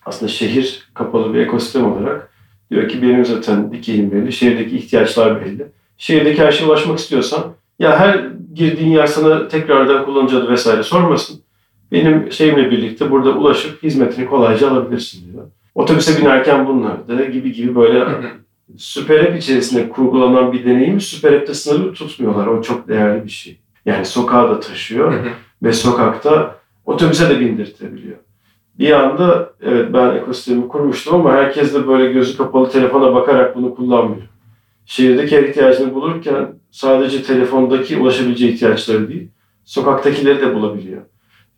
Aslında 0.06 0.32
şehir 0.32 0.88
kapalı 0.94 1.34
bir 1.34 1.38
ekosistem 1.38 1.92
olarak 1.92 2.30
diyor 2.70 2.88
ki 2.88 3.02
benim 3.02 3.24
zaten 3.24 3.72
dikeyim 3.72 4.12
belli, 4.12 4.32
şehirdeki 4.32 4.76
ihtiyaçlar 4.76 5.44
belli. 5.44 5.66
Şehirdeki 5.98 6.42
her 6.42 6.52
şeye 6.52 6.66
ulaşmak 6.66 6.98
istiyorsan 6.98 7.44
ya 7.78 7.98
her 7.98 8.26
girdiğin 8.54 8.90
yer 8.90 9.06
sana 9.06 9.48
tekrardan 9.48 10.04
kullanıcı 10.04 10.38
adı 10.38 10.48
vesaire 10.48 10.82
sormasın. 10.82 11.43
Benim 11.92 12.32
şeyimle 12.32 12.70
birlikte 12.70 13.10
burada 13.10 13.30
ulaşıp 13.30 13.82
hizmetini 13.82 14.26
kolayca 14.26 14.70
alabilirsin 14.70 15.32
diyor. 15.32 15.44
Otobüse 15.74 16.20
binerken 16.20 16.66
bunlar 16.66 17.08
da 17.08 17.24
gibi 17.24 17.52
gibi 17.52 17.74
böyle. 17.74 18.06
Süper 18.76 19.24
App 19.24 19.38
içerisinde 19.38 19.88
kurgulanan 19.88 20.52
bir 20.52 20.64
deneyimi 20.64 21.00
Süper 21.00 21.32
App'te 21.32 21.54
sınırlı 21.54 21.92
tutmuyorlar. 21.92 22.46
O 22.46 22.62
çok 22.62 22.88
değerli 22.88 23.24
bir 23.24 23.30
şey. 23.30 23.58
Yani 23.86 24.04
sokağa 24.04 24.50
da 24.50 24.60
taşıyor 24.60 25.14
ve 25.62 25.72
sokakta 25.72 26.56
otobüse 26.86 27.30
de 27.30 27.40
bindirtebiliyor. 27.40 28.16
Bir 28.78 28.90
anda 28.90 29.52
evet 29.62 29.92
ben 29.92 30.16
ekosistemi 30.16 30.68
kurmuştum 30.68 31.14
ama 31.14 31.32
herkes 31.32 31.74
de 31.74 31.88
böyle 31.88 32.12
gözü 32.12 32.36
kapalı 32.36 32.70
telefona 32.70 33.14
bakarak 33.14 33.56
bunu 33.56 33.74
kullanmıyor. 33.74 34.28
Şehirdeki 34.86 35.36
her 35.36 35.42
ihtiyacını 35.42 35.94
bulurken 35.94 36.48
sadece 36.70 37.22
telefondaki 37.22 37.96
ulaşabileceği 37.96 38.52
ihtiyaçları 38.52 39.08
değil, 39.08 39.28
sokaktakileri 39.64 40.40
de 40.40 40.54
bulabiliyor. 40.54 41.02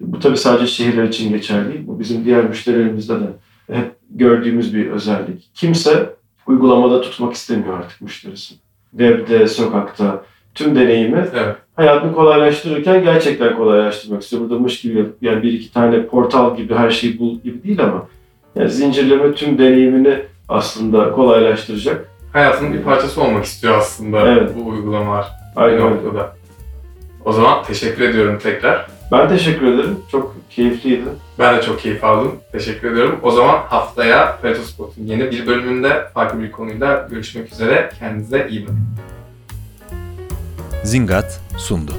Bu 0.00 0.20
tabii 0.20 0.36
sadece 0.36 0.66
şehirler 0.66 1.04
için 1.04 1.30
geçerli 1.30 1.72
değil. 1.72 1.86
Bu 1.86 2.00
bizim 2.00 2.24
diğer 2.24 2.44
müşterilerimizde 2.44 3.14
de 3.14 3.24
hep 3.72 3.92
gördüğümüz 4.10 4.74
bir 4.74 4.90
özellik. 4.90 5.50
Kimse 5.54 6.10
uygulamada 6.46 7.00
tutmak 7.00 7.34
istemiyor 7.34 7.78
artık 7.78 8.00
müşterisini. 8.00 8.58
Webde, 8.90 9.46
sokakta 9.48 10.24
tüm 10.54 10.76
deneyimi 10.76 11.26
Evet. 11.34 11.56
hayatını 11.76 12.14
kolaylaştırırken 12.14 13.04
gerçekten 13.04 13.56
kolaylaştırmak 13.56 14.22
istiyor. 14.22 14.42
Burada 14.42 14.58
mış 14.58 14.80
gibi 14.80 14.98
yapıp 14.98 15.22
yani 15.22 15.42
bir 15.42 15.52
iki 15.52 15.72
tane 15.72 16.06
portal 16.06 16.56
gibi 16.56 16.74
her 16.74 16.90
şeyi 16.90 17.18
bul 17.18 17.40
gibi 17.40 17.62
değil 17.62 17.80
ama 17.84 18.08
yani 18.54 18.70
zincirleme 18.70 19.34
tüm 19.34 19.58
deneyimini 19.58 20.18
aslında 20.48 21.12
kolaylaştıracak. 21.12 22.08
Hayatının 22.32 22.72
bir 22.72 22.82
parçası 22.82 23.22
olmak 23.22 23.44
istiyor 23.44 23.78
aslında 23.78 24.28
Evet. 24.28 24.50
bu 24.60 24.68
uygulamalar. 24.68 25.26
Aynen 25.56 25.82
öyle. 25.82 26.20
O 27.24 27.32
zaman 27.32 27.64
teşekkür 27.64 28.08
ediyorum 28.08 28.38
tekrar. 28.42 28.86
Ben 29.12 29.28
teşekkür 29.28 29.66
ederim. 29.74 29.98
Çok 30.10 30.36
keyifliydi. 30.50 31.08
Ben 31.38 31.56
de 31.56 31.62
çok 31.62 31.80
keyif 31.80 32.04
aldım. 32.04 32.34
Teşekkür 32.52 32.92
ediyorum. 32.92 33.20
O 33.22 33.30
zaman 33.30 33.58
haftaya 33.68 34.38
Peletospot'un 34.42 35.02
yeni 35.06 35.30
bir 35.30 35.46
bölümünde 35.46 36.08
farklı 36.14 36.40
bir 36.42 36.52
konuyla 36.52 37.08
görüşmek 37.10 37.52
üzere. 37.52 37.90
Kendinize 37.98 38.46
iyi 38.50 38.62
bakın. 38.62 38.86
Zingat 40.84 41.40
sundu. 41.56 41.92